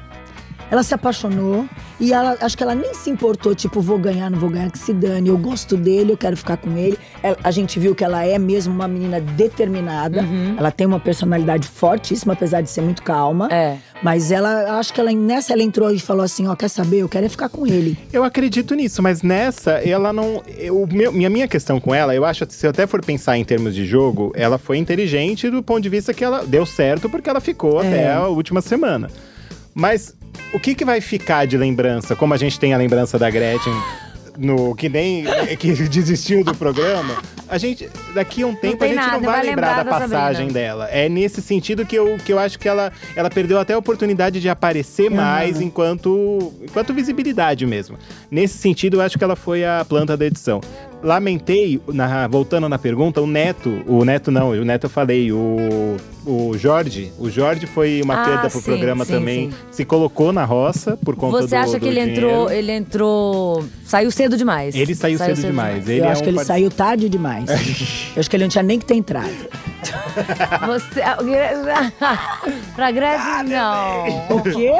Ela 0.74 0.82
se 0.82 0.92
apaixonou 0.92 1.70
e 2.00 2.12
ela, 2.12 2.36
acho 2.42 2.58
que 2.58 2.64
ela 2.64 2.74
nem 2.74 2.96
se 2.96 3.08
importou, 3.08 3.54
tipo, 3.54 3.80
vou 3.80 4.00
ganhar, 4.00 4.28
não 4.32 4.40
vou 4.40 4.50
ganhar, 4.50 4.72
que 4.72 4.80
se 4.80 4.92
dane. 4.92 5.30
Eu 5.30 5.38
gosto 5.38 5.78
dele, 5.78 6.14
eu 6.14 6.18
quero 6.18 6.36
ficar 6.36 6.58
com 6.58 6.76
ele. 6.76 6.98
Ela- 7.22 7.38
a 7.44 7.52
gente 7.52 7.80
viu 7.80 7.94
que 7.94 8.04
ela 8.04 8.26
é 8.26 8.40
mesmo 8.40 8.74
uma 8.74 8.88
menina 8.88 9.22
determinada. 9.22 10.22
Uhum. 10.24 10.56
Ela 10.58 10.72
tem 10.72 10.88
uma 10.88 11.00
personalidade 11.00 11.68
fortíssima, 11.68 12.34
apesar 12.34 12.62
de 12.62 12.72
ser 12.72 12.82
muito 12.82 13.04
calma. 13.04 13.50
É. 13.52 13.78
Mas 14.02 14.32
ela, 14.32 14.80
acho 14.80 14.92
que 14.92 15.00
ela 15.00 15.12
nessa 15.12 15.54
ela 15.54 15.62
entrou 15.62 15.92
e 15.92 16.00
falou 16.00 16.24
assim, 16.24 16.48
ó, 16.48 16.56
quer 16.56 16.70
saber? 16.70 17.02
Eu 17.02 17.08
quero 17.08 17.28
é 17.28 17.30
ficar 17.30 17.50
com 17.50 17.68
ele. 17.68 17.96
Eu 18.12 18.24
acredito 18.24 18.74
nisso, 18.74 19.04
mas 19.04 19.22
nessa, 19.22 19.74
ela 19.74 20.12
não. 20.12 20.42
Eu, 20.58 20.88
meu, 20.92 21.12
minha, 21.12 21.30
minha 21.30 21.48
questão 21.48 21.80
com 21.80 21.94
ela, 21.94 22.16
eu 22.16 22.26
acho 22.26 22.48
que 22.48 22.54
se 22.56 22.66
eu 22.66 22.72
até 22.72 22.88
for 22.88 23.06
pensar 23.06 23.38
em 23.38 23.46
termos 23.46 23.76
de 23.76 23.86
jogo, 23.86 24.32
ela 24.36 24.58
foi 24.58 24.80
inteligente 24.80 25.52
do 25.52 25.62
ponto 25.62 25.82
de 25.82 25.90
vista 25.90 26.16
que 26.16 26.24
ela 26.24 26.44
deu 26.44 26.66
certo 26.66 27.08
porque 27.12 27.30
ela 27.30 27.40
ficou 27.40 27.80
É. 27.84 27.88
até 27.88 28.12
a 28.12 28.28
última 28.28 28.60
semana. 28.60 29.08
Mas 29.76 30.16
o 30.54 30.60
que, 30.60 30.76
que 30.76 30.86
vai 30.86 31.02
ficar 31.02 31.46
de 31.46 31.58
lembrança? 31.58 32.16
Como 32.16 32.34
a 32.34 32.38
gente 32.38 32.60
tem 32.60 32.74
a 32.74 32.78
lembrança 32.78 33.18
da 33.18 33.30
Gretchen. 33.30 33.74
No, 34.36 34.74
que 34.74 34.90
nem 34.90 35.26
que 35.60 35.72
desistiu 35.88 36.44
do 36.44 36.56
programa, 36.56 37.22
a 37.48 37.56
gente 37.60 37.88
daqui 38.16 38.42
a 38.42 38.48
um 38.48 38.56
tempo 38.56 38.84
a 38.84 38.88
gente 38.88 38.96
nada, 38.96 39.12
não 39.12 39.22
vai, 39.22 39.36
vai 39.36 39.46
lembrar, 39.46 39.78
lembrar 39.78 39.84
da 39.84 39.92
passagem 39.92 40.48
Sabrina. 40.48 40.54
dela. 40.54 40.90
É 40.90 41.08
nesse 41.08 41.40
sentido 41.40 41.86
que 41.86 41.96
eu, 41.96 42.18
que 42.18 42.34
eu 42.34 42.40
acho 42.40 42.58
que 42.58 42.68
ela, 42.68 42.92
ela 43.16 43.30
perdeu 43.30 43.60
até 43.60 43.74
a 43.74 43.78
oportunidade 43.78 44.42
de 44.42 44.50
aparecer 44.50 45.12
mais 45.12 45.62
enquanto, 45.62 46.52
enquanto 46.64 46.96
visibilidade 46.96 47.64
mesmo. 47.68 47.96
Nesse 48.32 48.58
sentido, 48.58 48.98
eu 48.98 49.02
acho 49.02 49.20
que 49.20 49.24
ela 49.24 49.36
foi 49.36 49.64
a 49.64 49.86
planta 49.88 50.18
da 50.18 50.26
edição. 50.26 50.62
Lamentei, 51.04 51.82
na- 51.90 52.28
voltando 52.28 52.70
na 52.70 52.80
pergunta, 52.80 53.20
o 53.22 53.28
Neto, 53.28 53.84
o 53.86 54.06
Neto 54.06 54.32
não, 54.32 54.52
o 54.52 54.64
Neto 54.66 54.86
eu 54.86 54.90
falei, 54.90 55.32
o, 55.34 55.98
o 56.26 56.58
Jorge, 56.58 57.12
o 57.20 57.30
Jorge 57.30 57.68
foi 57.68 58.02
uma 58.02 58.22
Ah, 58.22 58.26
perda 58.26 58.50
pro 58.50 58.60
sim, 58.60 58.66
programa 58.66 59.04
sim, 59.04 59.12
também, 59.14 59.52
sim. 59.52 59.58
se 59.72 59.84
colocou 59.86 60.32
na 60.32 60.46
roça 60.46 60.96
por 61.04 61.16
conta 61.18 61.42
Você 61.42 61.56
do 61.56 61.60
acha 61.62 61.74
que 61.74 61.80
do 61.80 61.88
ele 61.88 62.00
dinheiro. 62.00 62.26
entrou, 62.28 62.52
ele 62.52 62.72
entrou. 62.72 63.66
Saiu 63.86 64.10
cedo 64.12 64.38
demais. 64.38 64.74
Ele 64.76 64.96
saiu, 64.96 65.18
cedo, 65.20 65.42
demais. 65.42 65.88
Ele 65.90 66.00
eu 66.00 66.06
é 66.06 66.08
acho 66.12 66.22
um 66.22 66.24
que 66.24 66.30
ele 66.30 66.36
part- 66.38 66.48
saiu 66.48 66.72
tarde 66.72 67.10
demais. 67.10 67.50
eu 68.16 68.20
acho 68.22 68.30
que 68.30 68.36
ele 68.38 68.44
não 68.46 68.50
tinha 68.50 68.64
nem 68.64 68.80
que 68.80 68.86
ter 68.86 68.96
entrado. 68.96 69.30
Você. 70.68 71.02
pra 72.76 72.92
Gretchen, 72.92 73.44
não. 73.50 74.38
O 74.38 74.42
quê? 74.42 74.72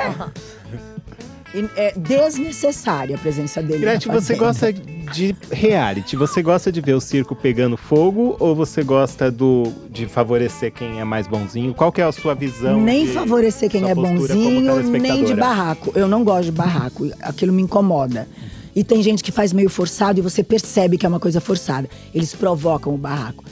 É 1.76 1.94
desnecessária 1.96 3.16
a 3.16 3.20
presença 3.20 3.62
dele. 3.62 3.80
Gretchen, 3.82 4.12
você 4.12 4.36
gosta 4.36 4.74
de 5.12 5.36
reality? 5.52 6.16
Você 6.16 6.42
gosta 6.42 6.72
de 6.72 6.80
ver 6.82 6.94
o 6.94 7.02
circo 7.02 7.36
pegando 7.36 7.76
fogo 7.78 8.36
ou 8.40 8.56
você 8.56 8.84
gosta 8.84 9.30
do, 9.32 9.72
de 9.90 10.06
favorecer 10.06 10.72
quem 10.72 11.00
é 11.00 11.04
mais 11.04 11.28
bonzinho? 11.28 11.74
Qual 11.74 11.92
que 11.92 12.02
é 12.02 12.04
a 12.06 12.12
sua 12.12 12.34
visão? 12.34 12.80
Nem 12.82 13.06
de- 13.06 13.12
favorecer 13.14 13.70
quem 13.70 13.90
é 13.90 13.96
bonzinho, 13.96 14.82
nem 14.90 15.24
de 15.24 15.34
barraco. 15.36 15.92
Eu 15.96 16.08
não 16.08 16.24
gosto 16.24 16.46
de 16.46 16.52
barraco. 16.52 17.10
Aquilo 17.22 17.52
me 17.54 17.62
incomoda. 17.62 18.28
E 18.76 18.84
tem 18.84 19.04
gente 19.04 19.24
que 19.24 19.32
faz 19.32 19.54
meio 19.54 19.70
forçado 19.70 20.20
e 20.20 20.22
você 20.22 20.44
percebe 20.44 20.98
que 20.98 21.06
é 21.06 21.10
uma 21.10 21.20
coisa 21.20 21.40
forçada. 21.40 21.88
Eles 22.14 22.34
provocam 22.34 22.94
o 22.94 22.98
barraco. 22.98 23.44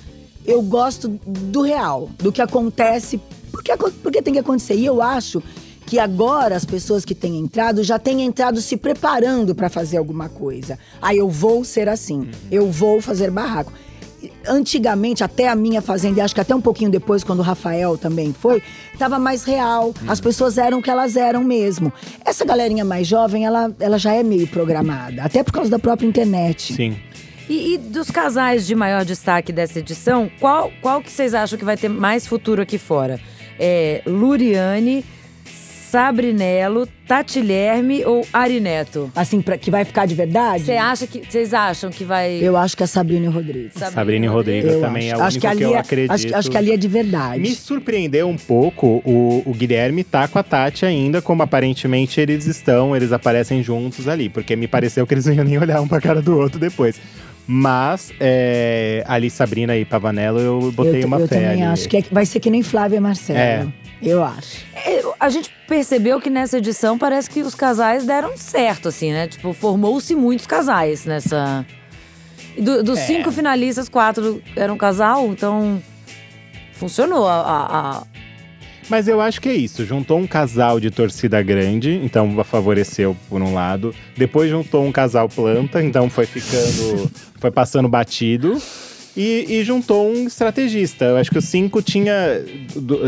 Eu 0.45 0.61
gosto 0.63 1.07
do 1.27 1.61
real, 1.61 2.09
do 2.17 2.31
que 2.31 2.41
acontece, 2.41 3.19
porque, 3.51 3.71
porque 4.01 4.21
tem 4.21 4.33
que 4.33 4.39
acontecer. 4.39 4.73
E 4.75 4.85
eu 4.85 4.99
acho 5.01 5.41
que 5.91 5.99
agora 5.99 6.55
as 6.55 6.63
pessoas 6.63 7.03
que 7.03 7.13
têm 7.13 7.37
entrado 7.37 7.83
já 7.83 7.99
têm 7.99 8.21
entrado 8.21 8.61
se 8.61 8.77
preparando 8.77 9.53
para 9.53 9.67
fazer 9.67 9.97
alguma 9.97 10.29
coisa. 10.29 10.79
Ah, 11.01 11.13
eu 11.13 11.27
vou 11.27 11.65
ser 11.65 11.89
assim, 11.89 12.31
eu 12.49 12.71
vou 12.71 13.01
fazer 13.01 13.29
barraco. 13.29 13.73
Antigamente, 14.47 15.21
até 15.21 15.49
a 15.49 15.55
minha 15.55 15.81
fazenda, 15.81 16.19
e 16.19 16.21
acho 16.21 16.33
que 16.33 16.39
até 16.39 16.55
um 16.55 16.61
pouquinho 16.61 16.89
depois, 16.89 17.25
quando 17.25 17.39
o 17.39 17.41
Rafael 17.41 17.97
também 17.97 18.31
foi, 18.31 18.63
tava 18.97 19.19
mais 19.19 19.43
real. 19.43 19.93
As 20.07 20.21
pessoas 20.21 20.57
eram 20.57 20.79
o 20.79 20.81
que 20.81 20.89
elas 20.89 21.17
eram 21.17 21.43
mesmo. 21.43 21.91
Essa 22.23 22.45
galerinha 22.45 22.85
mais 22.85 23.05
jovem, 23.05 23.45
ela, 23.45 23.75
ela 23.77 23.97
já 23.99 24.13
é 24.13 24.23
meio 24.23 24.47
programada, 24.47 25.23
até 25.23 25.43
por 25.43 25.51
causa 25.51 25.69
da 25.69 25.77
própria 25.77 26.07
internet. 26.07 26.73
Sim. 26.73 26.95
E, 27.49 27.73
e 27.73 27.77
dos 27.77 28.09
casais 28.09 28.65
de 28.65 28.73
maior 28.75 29.03
destaque 29.03 29.51
dessa 29.51 29.79
edição, 29.79 30.31
qual, 30.39 30.71
qual 30.81 31.01
que 31.01 31.11
vocês 31.11 31.33
acham 31.33 31.59
que 31.59 31.65
vai 31.65 31.75
ter 31.75 31.89
mais 31.89 32.25
futuro 32.25 32.61
aqui 32.61 32.77
fora? 32.77 33.19
É 33.59 34.01
Luriane, 34.07 35.03
Sabrinello, 35.91 36.87
Tatilherme 37.05 38.05
ou 38.05 38.25
Arineto? 38.31 39.11
Assim, 39.13 39.41
pra, 39.41 39.57
que 39.57 39.69
vai 39.69 39.83
ficar 39.83 40.05
de 40.05 40.15
verdade? 40.15 40.63
Você 40.63 40.71
acha 40.77 41.05
que 41.05 41.21
vocês 41.29 41.53
acham 41.53 41.89
que 41.89 42.05
vai 42.05 42.39
Eu 42.41 42.55
acho 42.55 42.77
que 42.77 42.83
é 42.83 42.85
Sabrina 42.85 43.29
Rodrigues. 43.29 43.73
Sabrina 43.73 44.25
e 44.25 44.29
Rodrigo 44.29 44.67
Eu 44.69 44.79
também 44.79 45.11
acho. 45.11 45.19
é 45.19 45.21
o 45.21 45.25
acho 45.27 45.35
único 45.35 45.41
que, 45.41 45.47
ali 45.47 45.57
que 45.57 45.63
eu 45.65 45.75
é, 45.75 45.79
acredito. 45.79 46.11
Acho, 46.11 46.35
acho 46.37 46.49
que 46.49 46.57
ali 46.57 46.71
é 46.71 46.77
de 46.77 46.87
verdade. 46.87 47.41
Me 47.41 47.49
surpreendeu 47.53 48.29
um 48.29 48.37
pouco 48.37 49.01
o, 49.03 49.43
o 49.45 49.53
Guilherme 49.53 50.05
tá 50.05 50.29
com 50.29 50.39
a 50.39 50.43
Tati 50.43 50.85
ainda, 50.85 51.21
como 51.21 51.43
aparentemente 51.43 52.21
eles 52.21 52.45
estão, 52.47 52.95
eles 52.95 53.11
aparecem 53.11 53.61
juntos 53.61 54.07
ali, 54.07 54.29
porque 54.29 54.55
me 54.55 54.69
pareceu 54.69 55.05
que 55.05 55.13
eles 55.13 55.25
não 55.25 55.33
iam 55.33 55.43
nem 55.43 55.57
olhar 55.57 55.81
um 55.81 55.89
pra 55.89 55.99
cara 55.99 56.21
do 56.21 56.37
outro 56.37 56.57
depois. 56.57 56.95
Mas 57.45 58.13
é, 58.17 59.03
ali 59.05 59.29
Sabrina 59.29 59.75
e 59.75 59.83
Pavanello 59.83 60.39
eu 60.39 60.71
botei 60.71 61.03
eu, 61.03 61.07
uma 61.07 61.19
eu 61.19 61.27
fé 61.27 61.35
também 61.35 61.63
ali. 61.63 61.73
acho 61.73 61.89
que 61.89 61.97
é- 61.97 62.03
vai 62.09 62.25
ser 62.25 62.39
que 62.39 62.49
nem 62.49 62.63
Flávia 62.63 62.95
e 62.95 62.99
Marcelo. 63.01 63.37
É. 63.39 63.67
Eu 64.01 64.23
acho. 64.23 64.65
É, 64.73 65.01
A 65.19 65.29
gente 65.29 65.51
percebeu 65.67 66.19
que 66.19 66.29
nessa 66.29 66.57
edição 66.57 66.97
parece 66.97 67.29
que 67.29 67.41
os 67.41 67.53
casais 67.53 68.03
deram 68.05 68.35
certo, 68.35 68.87
assim, 68.89 69.11
né? 69.11 69.27
Tipo, 69.27 69.53
formou-se 69.53 70.15
muitos 70.15 70.47
casais 70.47 71.05
nessa. 71.05 71.65
Do- 72.57 72.83
dos 72.83 72.99
cinco 72.99 73.31
finalistas, 73.31 73.87
quatro 73.87 74.41
eram 74.55 74.75
casal, 74.77 75.27
então. 75.27 75.81
Funcionou 76.73 77.27
a. 77.27 77.33
a- 77.41 77.89
a- 77.99 78.03
Mas 78.89 79.07
eu 79.07 79.21
acho 79.21 79.39
que 79.39 79.47
é 79.47 79.53
isso. 79.53 79.85
Juntou 79.85 80.17
um 80.17 80.27
casal 80.27 80.79
de 80.79 80.89
torcida 80.91 81.41
grande, 81.41 82.01
então 82.03 82.43
favoreceu 82.43 83.15
por 83.29 83.41
um 83.41 83.53
lado. 83.53 83.93
Depois 84.17 84.49
juntou 84.49 84.83
um 84.83 84.91
casal 84.91 85.29
planta, 85.29 85.81
então 85.81 86.09
foi 86.09 86.25
ficando. 86.25 87.09
foi 87.39 87.51
passando 87.51 87.87
batido. 87.87 88.61
E, 89.15 89.45
e 89.49 89.63
juntou 89.63 90.09
um 90.09 90.25
estrategista. 90.25 91.05
Eu 91.05 91.17
acho 91.17 91.29
que 91.29 91.37
o 91.37 91.41
cinco 91.41 91.81
tinha. 91.81 92.13
do- 92.75 92.99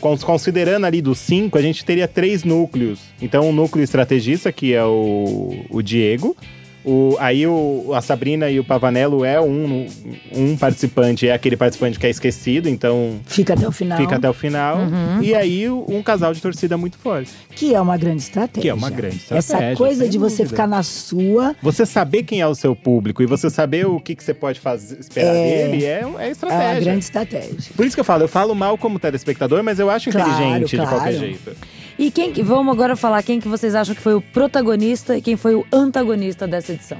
cons- 0.00 0.24
considerando 0.24 0.84
ali 0.84 1.00
dos 1.00 1.18
cinco, 1.18 1.56
a 1.56 1.62
gente 1.62 1.84
teria 1.84 2.08
três 2.08 2.42
núcleos. 2.42 2.98
Então, 3.20 3.48
um 3.48 3.52
núcleo 3.52 3.84
estrategista, 3.84 4.50
que 4.50 4.74
é 4.74 4.84
o, 4.84 5.64
o 5.70 5.80
Diego. 5.82 6.36
O, 6.84 7.16
aí 7.20 7.46
o, 7.46 7.92
a 7.94 8.00
Sabrina 8.00 8.50
e 8.50 8.58
o 8.58 8.64
Pavanello 8.64 9.24
é 9.24 9.40
um, 9.40 9.86
um 10.34 10.56
participante, 10.56 11.28
é 11.28 11.32
aquele 11.32 11.56
participante 11.56 11.98
que 11.98 12.06
é 12.06 12.10
esquecido, 12.10 12.68
então 12.68 13.20
Fica 13.24 13.54
até 13.54 13.68
o 13.68 13.70
final. 13.72 13.98
fica 13.98 14.16
até 14.16 14.28
o 14.28 14.32
final. 14.32 14.78
Uhum. 14.78 15.22
E 15.22 15.32
aí 15.34 15.68
um 15.70 16.02
casal 16.02 16.34
de 16.34 16.42
torcida 16.42 16.76
muito 16.76 16.98
forte. 16.98 17.30
Que 17.54 17.72
é 17.74 17.80
uma 17.80 17.96
grande 17.96 18.22
estratégia. 18.22 18.62
Que 18.62 18.68
é 18.68 18.74
uma 18.74 18.90
grande 18.90 19.16
Essa 19.30 19.38
estratégia, 19.38 19.76
coisa 19.76 20.00
sem 20.02 20.10
de 20.10 20.18
você 20.18 20.36
dúvida. 20.38 20.48
ficar 20.50 20.66
na 20.66 20.82
sua. 20.82 21.54
Você 21.62 21.86
saber 21.86 22.24
quem 22.24 22.40
é 22.40 22.46
o 22.48 22.54
seu 22.54 22.74
público 22.74 23.22
e 23.22 23.26
você 23.26 23.48
saber 23.48 23.86
o 23.86 24.00
que, 24.00 24.14
que 24.16 24.24
você 24.24 24.34
pode 24.34 24.58
fazer, 24.58 24.98
esperar 24.98 25.34
É. 25.36 25.68
dele 25.68 25.84
é, 25.84 25.88
é 25.88 26.00
É 26.00 26.06
uma 26.06 26.24
estratégia. 26.28 26.80
grande 26.80 27.04
estratégia. 27.04 27.56
Por 27.76 27.86
isso 27.86 27.94
que 27.94 28.00
eu 28.00 28.04
falo, 28.04 28.24
eu 28.24 28.28
falo 28.28 28.54
mal 28.54 28.76
como 28.76 28.98
telespectador, 28.98 29.62
mas 29.62 29.78
eu 29.78 29.88
acho 29.88 30.10
Claro, 30.10 30.30
inteligente 30.30 30.70
de 30.70 30.76
claro. 30.76 30.90
qualquer 30.90 31.12
jeito. 31.12 31.56
E 32.02 32.10
quem 32.10 32.32
que, 32.32 32.42
vamos 32.42 32.72
agora 32.74 32.96
falar 32.96 33.22
quem 33.22 33.38
que 33.38 33.46
vocês 33.46 33.76
acham 33.76 33.94
que 33.94 34.00
foi 34.00 34.14
o 34.14 34.20
protagonista 34.20 35.16
e 35.16 35.22
quem 35.22 35.36
foi 35.36 35.54
o 35.54 35.64
antagonista 35.72 36.48
dessa 36.48 36.72
edição. 36.72 36.98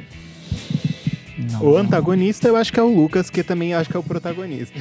O 1.60 1.76
antagonista 1.76 2.46
eu 2.46 2.54
acho 2.54 2.72
que 2.72 2.78
é 2.78 2.82
o 2.84 2.88
Lucas, 2.94 3.28
que 3.28 3.42
também 3.42 3.74
acho 3.74 3.90
que 3.90 3.96
é 3.96 3.98
o 3.98 4.02
protagonista. 4.02 4.72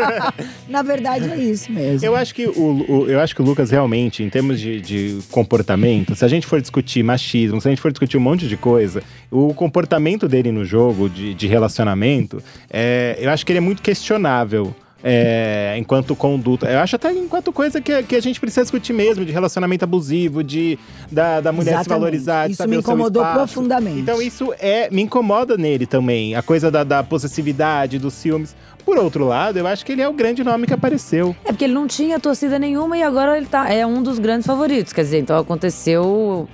Na 0.66 0.80
verdade, 0.82 1.30
é 1.30 1.36
isso 1.36 1.70
mesmo. 1.70 2.06
Eu 2.06 2.16
acho 2.16 2.34
que 2.34 2.46
o, 2.46 2.86
o- 2.88 3.06
eu 3.06 3.20
acho 3.20 3.34
que 3.34 3.42
o 3.42 3.44
Lucas 3.44 3.70
realmente, 3.70 4.22
em 4.22 4.30
termos 4.30 4.58
de, 4.58 4.80
de 4.80 5.18
comportamento, 5.30 6.14
se 6.16 6.24
a 6.24 6.28
gente 6.28 6.46
for 6.46 6.58
discutir 6.58 7.02
machismo, 7.02 7.60
se 7.60 7.68
a 7.68 7.70
gente 7.70 7.82
for 7.82 7.92
discutir 7.92 8.16
um 8.16 8.20
monte 8.20 8.48
de 8.48 8.56
coisa, 8.56 9.02
o 9.30 9.52
comportamento 9.52 10.26
dele 10.26 10.50
no 10.50 10.64
jogo, 10.64 11.06
de, 11.10 11.34
de 11.34 11.46
relacionamento, 11.46 12.42
é, 12.70 13.18
eu 13.20 13.28
acho 13.30 13.44
que 13.44 13.52
ele 13.52 13.58
é 13.58 13.62
muito 13.62 13.82
questionável. 13.82 14.74
É, 15.02 15.74
enquanto 15.78 16.14
conduta. 16.14 16.66
Eu 16.70 16.78
acho 16.80 16.96
até 16.96 17.12
enquanto 17.12 17.52
coisa 17.52 17.80
que, 17.80 18.02
que 18.02 18.16
a 18.16 18.20
gente 18.20 18.38
precisa 18.38 18.62
discutir 18.62 18.92
mesmo, 18.92 19.24
de 19.24 19.32
relacionamento 19.32 19.84
abusivo, 19.84 20.44
de 20.44 20.78
da, 21.10 21.40
da 21.40 21.52
mulher 21.52 21.70
se 21.70 21.74
Exatamente. 21.76 21.98
valorizar, 22.00 22.46
de 22.46 22.52
Isso 22.54 22.68
me 22.68 22.76
incomodou 22.76 23.24
profundamente. 23.24 24.00
Então 24.00 24.20
isso 24.20 24.52
é 24.58 24.90
me 24.90 25.02
incomoda 25.02 25.56
nele 25.56 25.86
também, 25.86 26.34
a 26.34 26.42
coisa 26.42 26.70
da, 26.70 26.84
da 26.84 27.02
possessividade, 27.02 27.98
dos 27.98 28.14
ciúmes. 28.14 28.54
Por 28.84 28.96
outro 28.96 29.26
lado, 29.26 29.58
eu 29.58 29.66
acho 29.66 29.84
que 29.84 29.92
ele 29.92 30.02
é 30.02 30.08
o 30.08 30.12
grande 30.12 30.42
nome 30.42 30.66
que 30.66 30.72
apareceu. 30.72 31.36
É 31.44 31.48
porque 31.52 31.64
ele 31.64 31.74
não 31.74 31.86
tinha 31.86 32.18
torcida 32.18 32.58
nenhuma 32.58 32.96
e 32.96 33.02
agora 33.02 33.36
ele 33.36 33.46
tá, 33.46 33.70
é 33.72 33.86
um 33.86 34.02
dos 34.02 34.18
grandes 34.18 34.46
favoritos. 34.46 34.92
Quer 34.92 35.02
dizer, 35.02 35.18
então 35.18 35.38
aconteceu. 35.38 36.48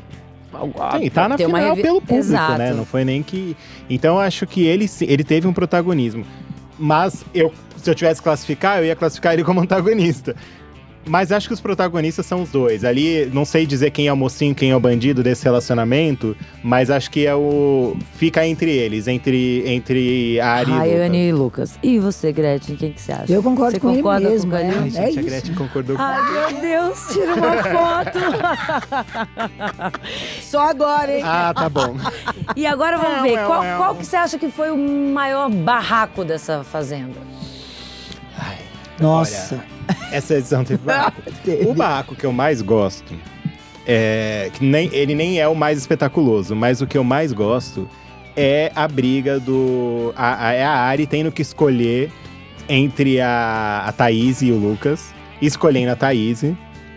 Sim, 0.99 1.11
tá 1.11 1.29
na 1.29 1.37
final 1.37 1.71
revi- 1.71 1.83
pelo 1.83 2.01
público, 2.01 2.15
Exato. 2.19 2.59
né? 2.59 2.73
Não 2.73 2.85
foi 2.85 3.05
nem 3.05 3.23
que. 3.23 3.57
Então 3.91 4.15
eu 4.15 4.21
acho 4.21 4.47
que 4.47 4.65
ele, 4.65 4.89
ele 5.03 5.23
teve 5.23 5.47
um 5.47 5.53
protagonismo. 5.53 6.25
Mas 6.79 7.25
eu, 7.35 7.53
se 7.87 7.91
eu 7.91 7.95
tivesse 7.95 8.21
que 8.21 8.25
classificar, 8.25 8.79
eu 8.79 8.85
ia 8.85 8.97
classificar 8.97 9.33
ele 9.33 9.45
como 9.45 9.61
antagonista. 9.61 10.35
Mas 11.09 11.31
acho 11.31 11.47
que 11.47 11.55
os 11.55 11.61
protagonistas 11.61 12.27
são 12.27 12.43
os 12.43 12.51
dois. 12.51 12.85
Ali, 12.85 13.31
não 13.33 13.45
sei 13.45 13.65
dizer 13.65 13.93
quem 13.93 14.09
é 14.09 14.13
o 14.13 14.17
mocinho, 14.17 14.57
quem 14.57 14.73
é 14.73 14.77
o 14.77 14.81
bandido 14.81 15.23
desse 15.23 15.45
relacionamento, 15.45 16.37
mas 16.65 16.91
acho 16.91 17.09
que 17.13 17.25
é 17.25 17.33
o. 17.33 17.97
Fica 18.17 18.45
entre 18.45 18.73
eles, 18.73 19.07
entre, 19.07 19.63
entre 19.67 20.41
a 20.41 20.55
Ari 20.55 20.73
e 20.73 20.75
Rayane 20.75 21.29
e 21.29 21.33
Lucas. 21.33 21.79
E 21.81 22.01
você, 22.01 22.33
Gretchen, 22.33 22.75
quem 22.75 22.91
que 22.93 23.01
você 23.01 23.13
acha? 23.13 23.33
Eu 23.33 23.41
concordo 23.41 23.75
você 23.75 23.81
com 23.81 23.91
ele 23.91 23.99
concorda 23.99 24.29
mesmo, 24.29 24.51
com 24.51 24.57
o 24.57 24.59
é. 24.59 24.63
Calil? 24.65 24.83
Ai, 24.83 24.91
gente, 24.91 24.99
É 24.99 25.05
a 25.05 25.11
isso. 25.11 25.23
Gretchen 25.23 25.55
concordou 25.55 25.97
com 25.97 26.03
Ai, 26.03 26.33
meu 26.33 26.61
Deus, 26.61 27.07
tira 27.13 27.35
uma 27.37 27.63
foto. 27.63 28.19
Só 30.43 30.69
agora, 30.69 31.17
hein? 31.17 31.23
Ah, 31.25 31.55
tá 31.55 31.69
bom. 31.69 31.95
e 32.57 32.67
agora 32.67 32.99
vamos 32.99 33.23
ver, 33.23 33.47
qual, 33.47 33.63
qual 33.77 33.95
que 33.95 34.05
você 34.05 34.17
acha 34.17 34.37
que 34.41 34.51
foi 34.51 34.73
o 34.73 34.77
maior 34.77 35.49
barraco 35.49 36.25
dessa 36.25 36.65
fazenda? 36.65 37.37
Nossa. 39.01 39.63
Essa 40.11 40.35
edição 40.35 40.65
teve 40.65 40.83
barraco. 40.85 41.23
Teve. 41.45 41.67
O 41.67 41.75
barraco 41.75 42.15
que 42.15 42.25
eu 42.25 42.33
mais 42.33 42.63
gosto 42.63 43.15
é 43.87 44.51
que 44.53 44.65
nem, 44.65 44.89
ele 44.93 45.15
nem 45.15 45.41
é 45.41 45.47
o 45.47 45.55
mais 45.55 45.79
espetaculoso, 45.79 46.57
mas 46.57 46.81
o 46.81 46.87
que 46.87 46.99
eu 46.99 47.05
mais 47.05 47.33
gosto 47.33 47.89
é 48.37 48.71
a 48.75 48.87
briga 48.87 49.39
do. 49.39 50.13
A, 50.17 50.49
a, 50.49 50.53
é 50.53 50.65
a 50.65 50.73
Ari 50.73 51.07
tendo 51.07 51.31
que 51.31 51.43
escolher 51.43 52.11
entre 52.69 53.21
a, 53.21 53.85
a 53.87 53.93
Thaís 53.93 54.43
e 54.43 54.51
o 54.51 54.57
Lucas, 54.57 55.15
escolhendo 55.41 55.93
a 55.93 55.97
Thaís 55.97 56.43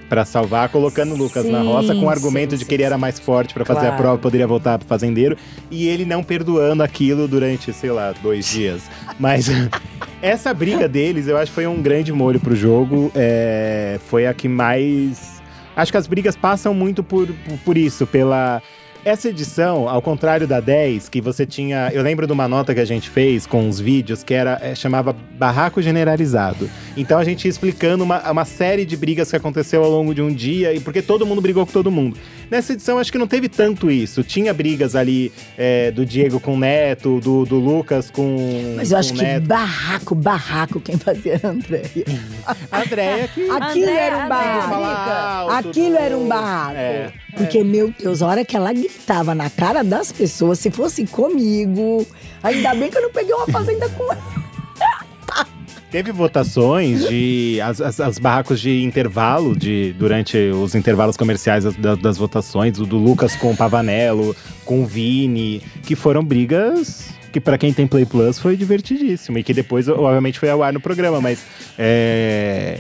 pra 0.10 0.26
salvar, 0.26 0.70
colocando 0.70 1.14
o 1.14 1.18
Lucas 1.18 1.46
na 1.46 1.62
Sim, 1.62 1.68
roça 1.68 1.94
com 1.96 2.06
o 2.06 2.10
argumento 2.10 2.52
sim, 2.52 2.58
de 2.58 2.64
sim, 2.64 2.68
que 2.68 2.74
ele 2.74 2.84
era 2.84 2.98
mais 2.98 3.20
forte 3.20 3.54
pra 3.54 3.64
fazer 3.64 3.82
Claro. 3.82 3.94
a 3.94 3.98
prova, 3.98 4.18
poderia 4.18 4.48
voltar 4.48 4.80
pro 4.80 4.88
fazendeiro, 4.88 5.38
e 5.70 5.88
ele 5.88 6.04
não 6.04 6.24
perdoando 6.24 6.82
aquilo 6.82 7.28
durante, 7.28 7.72
sei 7.72 7.92
lá, 7.92 8.12
dois 8.24 8.46
dias. 8.48 8.82
Mas 9.20 9.48
essa 10.22 10.54
briga 10.54 10.88
deles, 10.88 11.28
eu 11.28 11.38
acho 11.38 11.52
que 11.52 11.56
foi 11.56 11.68
um 11.68 11.82
grande 11.82 12.12
molho 12.12 12.40
pro 12.40 12.56
jogo. 12.56 13.12
é, 13.16 14.00
foi 14.10 14.26
a 14.26 14.34
que 14.34 14.48
mais. 14.48 15.40
Acho 15.76 15.92
que 15.92 15.98
as 15.98 16.08
brigas 16.08 16.36
passam 16.36 16.74
muito 16.74 17.04
por, 17.04 17.28
por, 17.28 17.58
por 17.60 17.78
isso, 17.78 18.06
pela. 18.08 18.62
Essa 19.06 19.30
edição, 19.30 19.88
ao 19.88 20.02
contrário 20.02 20.46
da 20.46 20.60
10, 20.60 21.08
que 21.08 21.22
você 21.22 21.46
tinha. 21.46 21.90
Eu 21.94 22.04
lembro 22.04 22.28
de 22.28 22.34
uma 22.34 22.50
nota 22.50 22.74
que 22.74 22.82
a 22.82 22.86
gente 22.86 23.10
fez 23.10 23.48
com 23.48 23.70
os 23.70 23.80
vídeos 23.80 24.24
que 24.24 24.34
era 24.34 24.60
é, 24.62 24.76
chamava 24.76 25.14
Barraco 25.14 25.82
Generalizado. 25.82 26.70
Então 26.98 27.18
a 27.18 27.24
gente 27.24 27.46
ia 27.46 27.50
explicando 27.50 28.04
uma, 28.04 28.30
uma 28.30 28.44
série 28.44 28.84
de 28.86 28.98
brigas 28.98 29.30
que 29.30 29.38
aconteceu 29.38 29.84
ao 29.84 29.90
longo 29.90 30.14
de 30.14 30.22
um 30.22 30.34
dia 30.34 30.74
e 30.74 30.82
porque 30.82 31.02
todo 31.02 31.26
mundo 31.26 31.42
brigou 31.42 31.66
com 31.66 31.72
todo 31.72 31.90
mundo. 31.90 32.18
Nessa 32.52 32.74
edição, 32.74 32.98
acho 32.98 33.12
que 33.12 33.18
não 33.18 33.28
teve 33.28 33.48
tanto 33.48 33.90
isso. 33.90 34.22
Tinha 34.22 34.54
brigas 34.54 34.96
ali 34.96 35.32
é, 35.58 35.92
do 35.92 36.06
Diego 36.06 36.40
com 36.40 36.56
o 36.56 36.60
Neto, 36.60 37.22
do, 37.22 37.46
do 37.46 37.56
Lucas 37.58 38.12
com. 38.12 38.74
Mas 38.76 38.92
eu 38.92 38.98
acho 38.98 39.14
com 39.14 39.20
que 39.20 39.24
Neto. 39.24 39.48
barraco, 39.48 40.16
barraco, 40.16 40.82
quem 40.82 40.98
fazia 40.98 41.36
era 41.36 41.48
a 41.48 41.52
Andréia. 41.52 42.06
A 42.70 42.82
Andréia 42.82 43.28
que. 43.30 43.50
Aquilo 43.50 43.86
Andréia, 43.86 44.00
era 44.00 44.18
um 44.18 44.22
Andréia, 44.24 44.68
barraco. 44.68 45.52
Aquilo 45.52 45.96
era 45.96 46.18
um 46.18 46.28
barraco. 46.28 46.76
É. 46.76 47.14
Porque, 47.36 47.64
meu 47.64 47.94
Deus, 47.98 48.22
a 48.22 48.28
hora 48.28 48.44
que 48.46 48.56
ela 48.56 48.74
gritava 48.74 49.34
na 49.36 49.50
cara 49.50 49.84
das 49.84 50.12
pessoas, 50.12 50.60
se 50.60 50.70
fosse 50.72 51.06
comigo, 51.06 52.06
ainda 52.44 52.74
bem 52.76 52.90
que 52.90 52.98
eu 52.98 53.04
não 53.04 53.12
peguei 53.12 53.34
uma 53.34 53.48
fazenda 53.48 53.88
com 53.90 54.04
ela. 54.12 54.50
Teve 55.92 56.12
votações 56.12 57.08
de. 57.10 57.60
As, 57.64 57.82
as, 57.82 58.00
as 58.00 58.20
barracos 58.20 58.62
de 58.62 58.84
intervalo, 58.84 59.58
de, 59.58 59.92
durante 59.98 60.38
os 60.38 60.76
intervalos 60.76 61.18
comerciais 61.18 61.64
das, 61.64 61.98
das- 61.98 62.18
votações, 62.18 62.78
o 62.80 62.86
do 62.86 62.98
Lucas 62.98 63.36
com 63.36 63.52
o 63.52 63.58
Pavanello, 63.58 64.36
com 64.66 64.84
o 64.84 64.86
Vini, 64.86 65.64
que 65.84 65.96
foram 65.96 66.24
brigas 66.24 67.10
que 67.32 67.40
pra 67.40 67.58
quem 67.58 67.72
tem 67.74 67.88
Play 67.88 68.06
Plus 68.06 68.38
foi 68.40 68.56
divertidíssimo. 68.56 69.40
E 69.40 69.44
que 69.44 69.52
depois, 69.54 69.88
obviamente, 69.88 70.38
foi 70.40 70.50
ao 70.52 70.62
ar 70.62 70.72
no 70.74 70.80
programa, 70.80 71.20
mas. 71.20 71.40
é, 71.78 72.80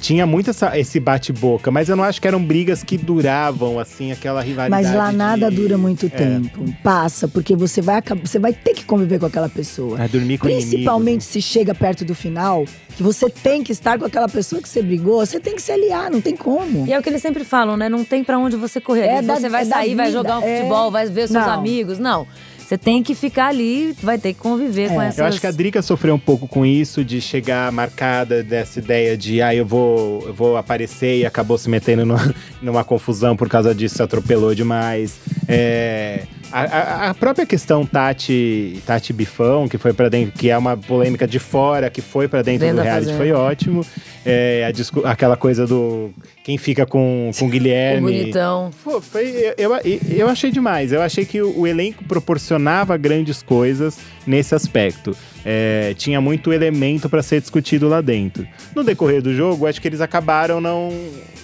Tinha 0.00 0.24
muito 0.26 0.50
essa- 0.50 0.78
esse 0.78 1.00
bate-boca, 1.00 1.70
mas 1.70 1.88
eu 1.88 1.96
não 1.96 2.04
acho 2.04 2.20
que 2.20 2.28
eram 2.28 2.42
brigas 2.42 2.82
que 2.84 2.96
duravam, 2.96 3.78
assim, 3.78 4.12
aquela 4.12 4.40
rivalidade. 4.40 4.84
Mas 4.86 4.94
lá 4.94 5.10
nada 5.12 5.50
de- 5.50 5.56
dura 5.56 5.76
muito 5.76 6.06
É. 6.06 6.08
tempo. 6.08 6.64
Passa, 6.82 7.26
porque 7.26 7.56
você 7.56 7.80
vai, 7.82 8.00
você 8.22 8.38
vai 8.38 8.52
ter 8.52 8.74
que 8.74 8.84
conviver 8.84 9.18
com 9.18 9.26
aquela 9.26 9.48
pessoa. 9.48 10.02
É, 10.02 10.08
dormir 10.08 10.38
com 10.38 10.46
Principalmente 10.46 11.24
se 11.24 11.42
chega 11.42 11.74
perto 11.74 12.04
do 12.04 12.14
final, 12.14 12.64
que 12.96 13.02
você 13.02 13.28
tem 13.28 13.62
que 13.62 13.72
estar 13.72 13.98
com 13.98 14.04
aquela 14.04 14.28
pessoa 14.28 14.62
que 14.62 14.68
você 14.68 14.80
brigou, 14.82 15.24
você 15.24 15.40
tem 15.40 15.54
que 15.56 15.62
se 15.62 15.72
aliar, 15.72 16.10
não 16.10 16.20
tem 16.20 16.36
como. 16.36 16.86
E 16.86 16.92
é 16.92 16.98
o 16.98 17.02
que 17.02 17.08
eles 17.08 17.20
sempre 17.22 17.44
falam, 17.44 17.76
né? 17.76 17.88
Não 17.88 18.04
tem 18.04 18.22
pra 18.22 18.38
onde 18.38 18.56
você 18.56 18.80
correr. 18.80 19.06
É 19.06 19.22
da- 19.22 19.36
você 19.36 19.48
vai 19.48 19.62
é 19.62 19.64
sair, 19.66 19.94
vai 19.94 20.12
jogar 20.12 20.38
um 20.38 20.42
é. 20.42 20.58
futebol, 20.58 20.90
vai 20.90 21.06
ver 21.06 21.28
seus 21.28 21.44
Não. 21.44 21.52
amigos. 21.52 21.98
Não. 21.98 22.26
Você 22.68 22.76
tem 22.76 23.02
que 23.02 23.14
ficar 23.14 23.46
ali, 23.46 23.96
vai 24.02 24.18
ter 24.18 24.34
que 24.34 24.40
conviver 24.40 24.90
com 24.90 25.00
essas. 25.00 25.18
Eu 25.18 25.24
acho 25.24 25.40
que 25.40 25.46
a 25.46 25.50
Drica 25.50 25.80
sofreu 25.80 26.14
um 26.14 26.18
pouco 26.18 26.46
com 26.46 26.66
isso, 26.66 27.02
de 27.02 27.18
chegar 27.18 27.72
marcada 27.72 28.42
dessa 28.42 28.78
ideia 28.78 29.16
de 29.16 29.40
ah, 29.40 29.54
eu 29.54 29.64
vou, 29.64 30.22
eu 30.26 30.34
vou 30.34 30.54
aparecer 30.54 31.16
e 31.20 31.24
acabou 31.24 31.56
se 31.56 31.70
metendo 31.70 32.04
no- 32.04 32.18
numa 32.60 32.84
confusão 32.84 33.34
por 33.34 33.48
causa 33.48 33.74
disso, 33.74 33.96
se 33.96 34.02
atropelou 34.02 34.54
demais. 34.54 35.18
É, 35.48 36.24
a, 36.52 37.08
a- 37.08 37.14
própria 37.14 37.46
questão 37.46 37.86
Tati, 37.86 38.82
Tati 38.84 39.14
Bifão, 39.14 39.66
que 39.66 39.78
foi 39.78 39.94
para 39.94 40.10
dentro, 40.10 40.32
que 40.38 40.50
é 40.50 40.58
uma 40.58 40.76
polêmica 40.76 41.26
de 41.26 41.38
fora, 41.38 41.88
que 41.88 42.02
foi 42.02 42.28
pra 42.28 42.42
dentro 42.42 42.66
Dentro 42.66 42.76
do 42.76 42.82
reality, 42.82 43.14
foi 43.16 43.32
ótimo. 43.32 43.80
É, 44.26 44.70
aquela 45.04 45.36
coisa 45.36 45.66
do 45.66 46.10
quem 46.44 46.58
fica 46.58 46.84
com, 46.84 47.30
com 47.38 47.44
o 47.44 47.48
o 47.48 47.50
Guilherme. 47.50 48.00
bonitão. 48.02 48.70
Pô, 48.84 49.00
foi, 49.00 49.54
eu, 49.56 49.74
eu, 49.76 50.00
eu 50.10 50.28
achei 50.28 50.50
demais. 50.50 50.92
Eu 50.92 51.00
achei 51.00 51.24
que 51.24 51.40
o, 51.40 51.60
o 51.60 51.66
elenco 51.66 52.04
proporcionava 52.04 52.96
grandes 52.96 53.42
coisas 53.42 53.98
nesse 54.26 54.54
aspecto. 54.54 55.16
É, 55.44 55.94
tinha 55.96 56.20
muito 56.20 56.52
elemento 56.52 57.08
para 57.08 57.22
ser 57.22 57.40
discutido 57.40 57.88
lá 57.88 58.00
dentro. 58.00 58.46
No 58.74 58.84
decorrer 58.84 59.22
do 59.22 59.34
jogo, 59.34 59.66
acho 59.66 59.80
que 59.80 59.88
eles 59.88 60.00
acabaram 60.00 60.60
não, 60.60 60.90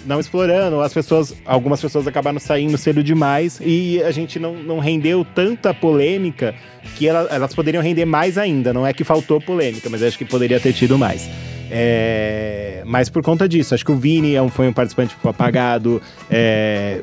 não 0.04 0.20
explorando. 0.20 0.80
As 0.82 0.92
pessoas, 0.92 1.34
algumas 1.46 1.80
pessoas 1.80 2.06
acabaram 2.06 2.38
saindo 2.38 2.76
cedo 2.76 3.02
demais 3.02 3.60
e 3.64 4.02
a 4.02 4.10
gente 4.10 4.38
não, 4.38 4.54
não 4.54 4.78
rendeu 4.78 5.24
tanta 5.34 5.72
polêmica 5.72 6.54
que 6.96 7.08
ela- 7.08 7.28
elas 7.30 7.54
poderiam 7.54 7.82
render 7.82 8.04
mais 8.04 8.36
ainda. 8.36 8.72
Não 8.74 8.86
é 8.86 8.92
que 8.92 9.04
faltou 9.04 9.40
polêmica, 9.40 9.88
mas 9.88 10.02
acho 10.02 10.18
que 10.18 10.24
poderia 10.24 10.60
ter 10.60 10.72
tido 10.74 10.98
mais. 10.98 11.26
É, 11.70 12.82
mas 12.86 13.08
por 13.08 13.22
conta 13.22 13.48
disso, 13.48 13.74
acho 13.74 13.84
que 13.84 13.92
o 13.92 13.96
Vini 13.96 14.34
é 14.34 14.42
um- 14.42 14.48
foi 14.48 14.68
um 14.68 14.72
participante 14.72 15.16
apagado. 15.24 16.00
é, 16.30 17.00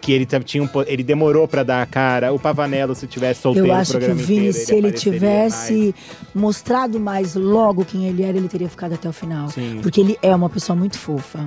que 0.00 0.12
ele 0.12 0.24
tinha 0.44 0.62
um 0.62 0.68
ele 0.86 1.02
demorou 1.02 1.46
pra 1.46 1.62
dar 1.62 1.82
a 1.82 1.86
cara. 1.86 2.32
O 2.32 2.38
Pavanello, 2.38 2.94
se 2.94 3.06
tivesse 3.06 3.42
solteiro 3.42 3.68
Eu 3.68 3.74
o 3.74 3.76
acho 3.76 3.98
que 3.98 4.06
o 4.06 4.14
Vini, 4.14 4.48
inteiro, 4.48 4.52
se 4.54 4.72
ele 4.74 4.86
apareceria 4.86 5.12
tivesse 5.12 5.72
mais. 5.74 5.94
mostrado 6.34 7.00
mais 7.00 7.34
logo 7.34 7.84
quem 7.84 8.06
ele 8.06 8.22
era, 8.22 8.36
ele 8.38 8.48
teria 8.48 8.68
ficado 8.68 8.94
até 8.94 9.08
o 9.08 9.12
final. 9.12 9.48
Sim. 9.50 9.80
Porque 9.82 10.00
ele 10.00 10.16
é 10.22 10.34
uma 10.34 10.48
pessoa 10.48 10.74
muito 10.76 10.96
fofa. 10.98 11.44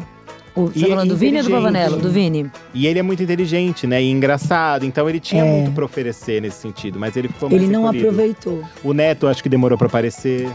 O, 0.54 0.65
você 0.67 0.80
E- 0.80 0.82
tá 0.82 0.88
falando 0.89 1.10
do 1.10 1.15
Vini 1.17 1.38
ou 1.38 1.43
do. 1.45 1.50
Pavanello? 1.50 1.97
Do 1.97 2.12
Vini. 2.12 2.52
E 2.74 2.86
ele 2.86 3.00
é 3.00 3.02
muito 3.02 3.24
inteligente, 3.24 3.88
né? 3.88 4.04
E 4.04 4.12
engraçado. 4.12 4.86
Então 4.86 5.10
ele 5.10 5.19
tinha 5.21 5.43
É. 5.45 5.50
muito 5.62 5.71
pra 5.74 5.86
oferecer 5.86 6.41
nesse 6.41 6.58
sentido, 6.62 7.00
mas 7.00 7.15
ele 7.15 7.30
ficou 7.30 7.50
mais 7.50 7.62
Ele 7.63 7.71
não 7.71 7.84
recolhido. 7.84 8.10
aproveitou. 8.10 8.62
O 8.84 8.93
Neto 8.93 9.28
acho 9.28 9.41
que 9.41 9.47
demorou 9.50 9.78
pra 9.78 9.88
aparecer. 9.88 10.47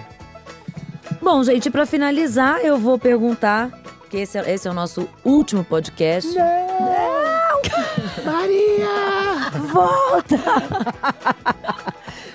Bom, 1.26 1.42
gente, 1.42 1.68
pra 1.70 1.84
finalizar, 1.84 2.60
eu 2.60 2.78
vou 2.78 3.00
perguntar, 3.00 3.72
que 4.08 4.18
esse 4.18 4.38
é, 4.38 4.54
esse 4.54 4.68
é 4.68 4.70
o 4.70 4.74
nosso 4.74 5.08
último 5.24 5.64
podcast. 5.64 6.32
Maria! 8.24 9.50
Volta! 9.72 10.38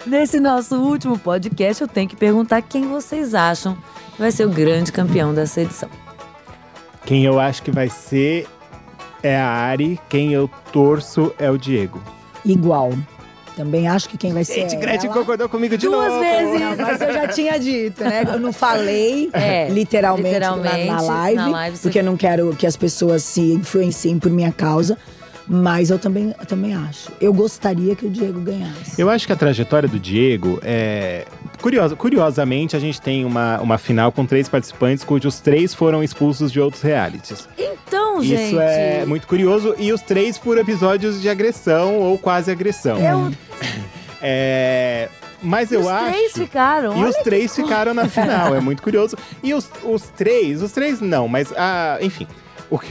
Nesse 0.06 0.42
nosso 0.42 0.76
último 0.76 1.18
podcast, 1.18 1.82
eu 1.82 1.88
tenho 1.88 2.10
que 2.10 2.18
perguntar 2.18 2.62
quem 2.64 2.86
vocês 2.86 3.34
acham 3.34 3.78
que 4.14 4.20
vai 4.20 4.30
ser 4.30 4.46
o 4.46 4.50
grande 4.50 4.92
campeão 4.92 5.34
dessa 5.34 5.62
edição. 5.62 5.90
Quem 7.06 7.24
eu 7.24 7.40
acho 7.40 7.64
que 7.64 7.72
vai 7.72 7.88
ser 7.88 8.46
é 9.24 9.40
a 9.40 9.48
Ari, 9.48 10.02
quem 10.10 10.34
eu 10.34 10.50
torço 10.74 11.34
é 11.40 11.50
o 11.50 11.58
Diego. 11.58 12.04
Igual. 12.44 12.92
Também 13.56 13.88
acho 13.88 14.08
que 14.10 14.18
quem 14.18 14.34
vai 14.34 14.44
ser 14.46 14.54
Gente, 14.70 14.76
Gretchen 14.78 15.10
ela. 15.10 15.20
concordou 15.20 15.50
comigo 15.50 15.78
de 15.78 15.86
Duas 15.88 16.08
novo. 16.08 16.20
vezes. 16.22 16.60
Não, 16.60 16.76
mas 16.78 17.02
eu 17.02 17.14
já 17.14 17.28
tinha 17.28 17.60
dito, 17.60 18.04
né? 18.04 18.24
Eu 18.26 18.40
não 18.40 18.54
falei 18.54 19.30
É, 19.34 19.68
literalmente, 19.70 20.40
na- 20.40 20.56
literalmente, 20.56 20.88
na, 20.88 21.02
live, 21.02 21.36
na 21.36 21.48
live 21.50 21.78
porque 21.80 22.00
eu 22.00 22.04
não 22.04 22.16
quero 22.18 22.56
que 22.56 22.66
as 22.66 22.76
pessoas 22.78 23.24
se 23.24 23.42
influenciem 23.54 24.18
por 24.20 24.32
minha 24.32 24.52
causa. 24.52 24.98
Mas 25.54 25.90
eu 25.90 26.00
também, 26.00 26.34
eu 26.40 26.46
também 26.46 26.74
acho. 26.74 27.12
Eu 27.20 27.34
gostaria 27.34 27.94
que 27.94 28.06
o 28.06 28.10
Diego 28.10 28.40
ganhasse. 28.40 29.02
Eu 29.02 29.10
acho 29.10 29.28
que 29.28 29.34
a 29.34 29.36
trajetória 29.36 29.90
do 29.90 30.00
Diego 30.00 30.60
é. 30.64 31.26
Curiosa, 31.62 31.94
curiosamente, 31.96 32.76
a 32.76 32.80
gente 32.80 33.02
tem 33.02 33.26
uma, 33.26 33.60
uma 33.60 33.78
final 33.78 34.12
com 34.14 34.26
três 34.26 34.48
participantes, 34.48 35.04
cujos 35.04 35.40
três 35.42 35.74
foram 35.74 36.02
expulsos 36.02 36.52
de 36.54 36.60
outros 36.62 36.82
realities. 36.82 37.50
Então, 37.92 38.24
gente. 38.24 38.52
Isso 38.54 38.60
é 38.62 39.06
muito 39.06 39.28
curioso. 39.28 39.76
E 39.78 39.92
os 39.92 40.02
três 40.02 40.38
por 40.38 40.58
episódios 40.58 41.22
de 41.22 41.28
agressão 41.28 41.98
ou 41.98 42.18
quase 42.18 42.50
agressão. 42.50 42.98
Eu, 42.98 43.30
É, 44.24 45.10
Mas 45.42 45.72
eu 45.74 45.82
os 45.82 45.88
acho. 45.88 46.06
três 46.14 46.32
ficaram. 46.32 46.96
E 46.98 47.04
os 47.04 47.16
três 47.18 47.54
ficaram 47.54 47.94
na 47.94 48.08
final, 48.08 48.56
é 48.56 48.62
muito 48.62 48.82
curioso. 48.82 49.18
E 49.44 49.54
os, 49.54 49.70
os 49.84 50.04
três, 50.04 50.62
os 50.62 50.72
três 50.72 51.02
não, 51.02 51.28
mas 51.28 51.52
ah, 51.58 51.98
enfim. 52.02 52.28
O 52.70 52.80
que... 52.80 52.88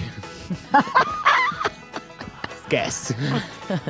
Esquece. 2.63 3.17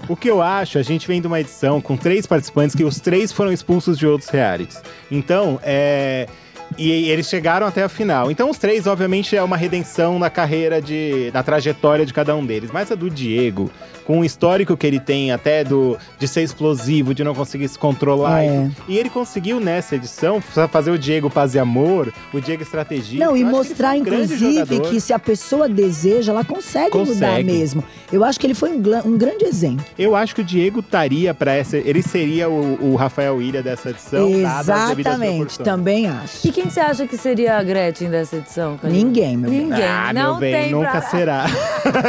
O 0.08 0.14
que 0.14 0.30
eu 0.30 0.40
acho, 0.40 0.78
a 0.78 0.82
gente 0.82 1.08
vem 1.08 1.20
de 1.20 1.26
uma 1.26 1.40
edição 1.40 1.80
com 1.80 1.96
três 1.96 2.24
participantes 2.26 2.76
que 2.76 2.84
os 2.84 3.00
três 3.00 3.32
foram 3.32 3.50
expulsos 3.52 3.98
de 3.98 4.06
outros 4.06 4.30
realities. 4.30 4.80
Então, 5.10 5.58
é. 5.62 6.28
E 6.78 7.10
eles 7.10 7.28
chegaram 7.28 7.66
até 7.66 7.82
a 7.82 7.88
final. 7.88 8.30
Então, 8.30 8.48
os 8.48 8.56
três, 8.56 8.86
obviamente, 8.86 9.36
é 9.36 9.42
uma 9.42 9.56
redenção 9.56 10.18
na 10.18 10.30
carreira 10.30 10.80
de. 10.80 11.30
na 11.34 11.42
trajetória 11.42 12.06
de 12.06 12.12
cada 12.14 12.34
um 12.34 12.44
deles. 12.46 12.70
Mas 12.72 12.90
a 12.90 12.94
do 12.94 13.10
Diego, 13.10 13.70
com 14.04 14.20
o 14.20 14.24
histórico 14.24 14.76
que 14.76 14.86
ele 14.86 14.98
tem, 15.00 15.30
até 15.32 15.62
do 15.64 15.98
de 16.18 16.26
ser 16.28 16.42
explosivo, 16.42 17.12
de 17.14 17.22
não 17.24 17.34
conseguir 17.34 17.68
se 17.68 17.78
controlar. 17.78 18.42
É. 18.44 18.70
E 18.88 18.96
ele 18.96 19.10
conseguiu, 19.10 19.60
nessa 19.60 19.96
edição, 19.96 20.40
fa- 20.40 20.68
fazer 20.68 20.90
o 20.90 20.98
Diego 20.98 21.28
paz 21.28 21.54
e 21.54 21.58
amor, 21.58 22.12
o 22.32 22.40
Diego 22.40 22.62
estrategista. 22.62 23.24
Não, 23.26 23.36
e 23.36 23.40
que 23.40 23.50
mostrar, 23.50 23.92
um 23.94 23.96
inclusive, 23.96 24.54
jogador. 24.76 24.88
que 24.90 25.00
se 25.00 25.12
a 25.12 25.18
pessoa 25.18 25.68
deseja, 25.68 26.32
ela 26.32 26.44
consegue, 26.44 26.96
mudar 26.96 27.06
Consegue. 27.06 27.44
mesmo. 27.52 27.84
Eu 28.12 28.24
acho 28.24 28.38
que 28.40 28.46
ele 28.46 28.54
foi 28.54 28.70
um, 28.70 28.82
um 29.04 29.18
grande 29.18 29.44
exemplo. 29.44 29.84
Eu 29.98 30.16
acho 30.16 30.34
que 30.34 30.40
o 30.40 30.44
Diego 30.44 30.80
estaria 30.80 31.34
pra 31.34 31.52
essa. 31.52 31.76
Ele 31.76 32.02
seria 32.02 32.48
o, 32.48 32.92
o 32.92 32.94
Rafael 32.96 33.42
Ilha 33.42 33.62
dessa 33.62 33.90
edição. 33.90 34.28
Exatamente, 34.30 35.58
também 35.60 36.06
acho. 36.06 36.46
E 36.48 36.59
quem 36.62 36.70
você 36.70 36.80
acha 36.80 37.06
que 37.06 37.16
seria 37.16 37.56
a 37.58 37.62
Gretchen 37.62 38.10
dessa 38.10 38.36
edição? 38.36 38.76
Karina? 38.76 38.98
Ninguém, 38.98 39.36
meu 39.36 39.50
bem. 39.50 39.60
Ninguém. 39.60 39.84
Ah, 39.84 40.12
não 40.12 40.30
meu 40.32 40.40
bem, 40.40 40.54
tem 40.54 40.72
nunca 40.72 40.90
pra- 40.90 41.02
será. 41.02 41.44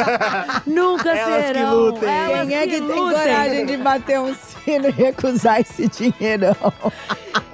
Nunca 0.68 1.10
Elas 1.10 1.42
que 1.42 1.48
serão. 1.54 1.76
lutem. 1.76 2.10
Elas 2.10 2.48
Quem 2.48 2.58
é 2.58 2.64
que 2.68 2.72
tem 2.72 2.82
lutem. 2.82 2.98
coragem 3.20 3.66
de 3.66 3.78
bater 3.78 4.20
um 4.20 4.34
sino 4.36 4.88
e 4.88 4.92
recusar 4.92 5.62
esse 5.62 5.88
dinheirão? 5.88 6.56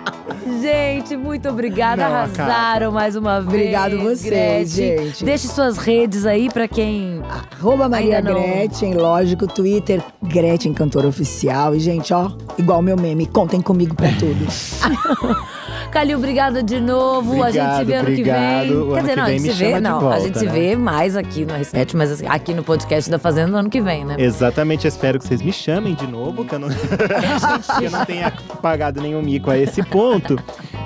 Gente, 0.61 1.15
muito 1.17 1.47
obrigada. 1.49 2.07
Não, 2.07 2.15
Arrasaram 2.15 2.91
mais 2.91 3.15
uma 3.15 3.39
vez. 3.41 3.47
Obrigado 3.47 3.97
vocês, 3.99 4.75
Gretchen. 4.75 5.05
gente. 5.07 5.25
Deixe 5.25 5.47
suas 5.47 5.77
redes 5.77 6.25
aí 6.25 6.49
pra 6.49 6.67
quem. 6.67 7.21
Arroba 7.59 7.87
Maria 7.89 8.17
Ainda 8.17 8.31
não. 8.31 8.41
Gretchen, 8.41 8.93
lógico, 8.95 9.47
Twitter, 9.47 10.01
Gretchen 10.23 10.73
Cantora 10.73 11.07
Oficial. 11.07 11.75
E, 11.75 11.79
gente, 11.79 12.13
ó, 12.13 12.31
igual 12.57 12.81
meu 12.81 12.97
meme, 12.97 13.25
contem 13.25 13.61
comigo 13.61 13.95
pra 13.95 14.09
tudo. 14.13 14.45
Calil, 15.91 16.17
obrigada 16.17 16.61
de 16.61 16.79
novo. 16.81 17.41
a 17.41 17.49
gente 17.49 17.75
se 17.77 17.83
vê 17.85 17.93
ano 17.95 18.05
que 18.07 18.11
Obrigado, 18.11 18.67
vem. 18.67 18.77
obrigado. 18.77 18.93
Quer 18.93 19.01
dizer, 19.01 19.15
não, 19.15 19.23
a 19.23 19.25
que 19.27 19.31
gente 19.31 19.41
vem 19.43 19.51
se 19.53 19.63
vê, 19.63 19.79
não. 19.79 19.95
a 19.95 19.99
volta, 19.99 20.19
gente 20.19 20.39
se 20.39 20.45
né? 20.45 20.51
vê 20.51 20.75
mais 20.75 21.15
aqui 21.15 21.45
no 21.45 21.53
R7, 21.53 21.93
mas 21.95 22.11
assim, 22.11 22.27
aqui 22.27 22.53
no 22.53 22.63
podcast 22.63 23.09
da 23.09 23.17
Fazenda 23.17 23.47
no 23.51 23.57
ano 23.57 23.69
que 23.69 23.81
vem, 23.81 24.03
né? 24.03 24.15
Exatamente, 24.19 24.85
eu 24.85 24.89
espero 24.89 25.17
que 25.17 25.25
vocês 25.25 25.41
me 25.41 25.53
chamem 25.53 25.95
de 25.95 26.05
novo, 26.05 26.43
que 26.43 26.53
eu 26.55 26.59
não, 26.59 26.67
que 27.79 27.85
eu 27.85 27.91
não 27.91 28.05
tenha 28.05 28.31
pagado 28.61 29.01
nenhum 29.01 29.21
mico 29.21 29.49
a 29.49 29.57
esse 29.57 29.81
ponto 29.81 30.37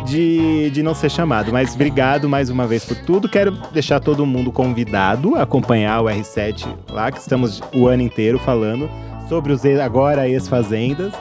de, 0.05 0.69
de 0.69 0.83
não 0.83 0.93
ser 0.93 1.09
chamado. 1.09 1.51
Mas 1.51 1.73
obrigado 1.73 2.27
mais 2.29 2.49
uma 2.49 2.67
vez 2.67 2.85
por 2.85 2.97
tudo. 2.97 3.29
Quero 3.29 3.51
deixar 3.71 3.99
todo 3.99 4.25
mundo 4.25 4.51
convidado 4.51 5.35
a 5.35 5.43
acompanhar 5.43 6.01
o 6.01 6.05
R7 6.05 6.67
lá, 6.89 7.11
que 7.11 7.19
estamos 7.19 7.61
o 7.73 7.87
ano 7.87 8.03
inteiro 8.03 8.39
falando 8.39 8.89
sobre 9.27 9.53
os 9.53 9.65
agora 9.65 10.27
ex-fazendas. 10.27 11.13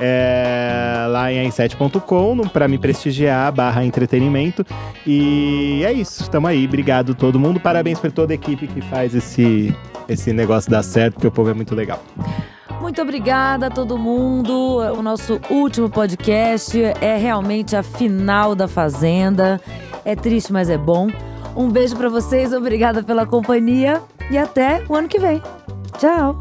É, 0.00 1.06
lá 1.10 1.32
em 1.32 1.48
r7.com 1.48 2.48
para 2.48 2.66
me 2.66 2.76
prestigiar 2.76 3.52
barra 3.52 3.84
entretenimento 3.84 4.66
e 5.06 5.82
é 5.84 5.92
isso, 5.92 6.22
estamos 6.22 6.50
aí, 6.50 6.64
obrigado 6.64 7.14
todo 7.14 7.38
mundo, 7.38 7.60
parabéns 7.60 8.00
por 8.00 8.10
toda 8.10 8.32
a 8.32 8.34
equipe 8.34 8.66
que 8.66 8.80
faz 8.80 9.14
esse, 9.14 9.72
esse 10.08 10.32
negócio 10.32 10.68
dar 10.68 10.82
certo, 10.82 11.14
porque 11.14 11.28
o 11.28 11.30
povo 11.30 11.50
é 11.50 11.54
muito 11.54 11.72
legal. 11.74 12.02
Muito 12.92 13.00
obrigada 13.00 13.68
a 13.68 13.70
todo 13.70 13.96
mundo. 13.96 14.76
O 14.76 15.00
nosso 15.00 15.40
último 15.48 15.88
podcast 15.88 16.78
é 17.00 17.16
realmente 17.16 17.74
a 17.74 17.82
final 17.82 18.54
da 18.54 18.68
Fazenda. 18.68 19.58
É 20.04 20.14
triste, 20.14 20.52
mas 20.52 20.68
é 20.68 20.76
bom. 20.76 21.08
Um 21.56 21.70
beijo 21.70 21.96
pra 21.96 22.10
vocês, 22.10 22.52
obrigada 22.52 23.02
pela 23.02 23.24
companhia 23.24 24.02
e 24.30 24.36
até 24.36 24.84
o 24.90 24.94
ano 24.94 25.08
que 25.08 25.18
vem. 25.18 25.40
Tchau. 25.96 26.38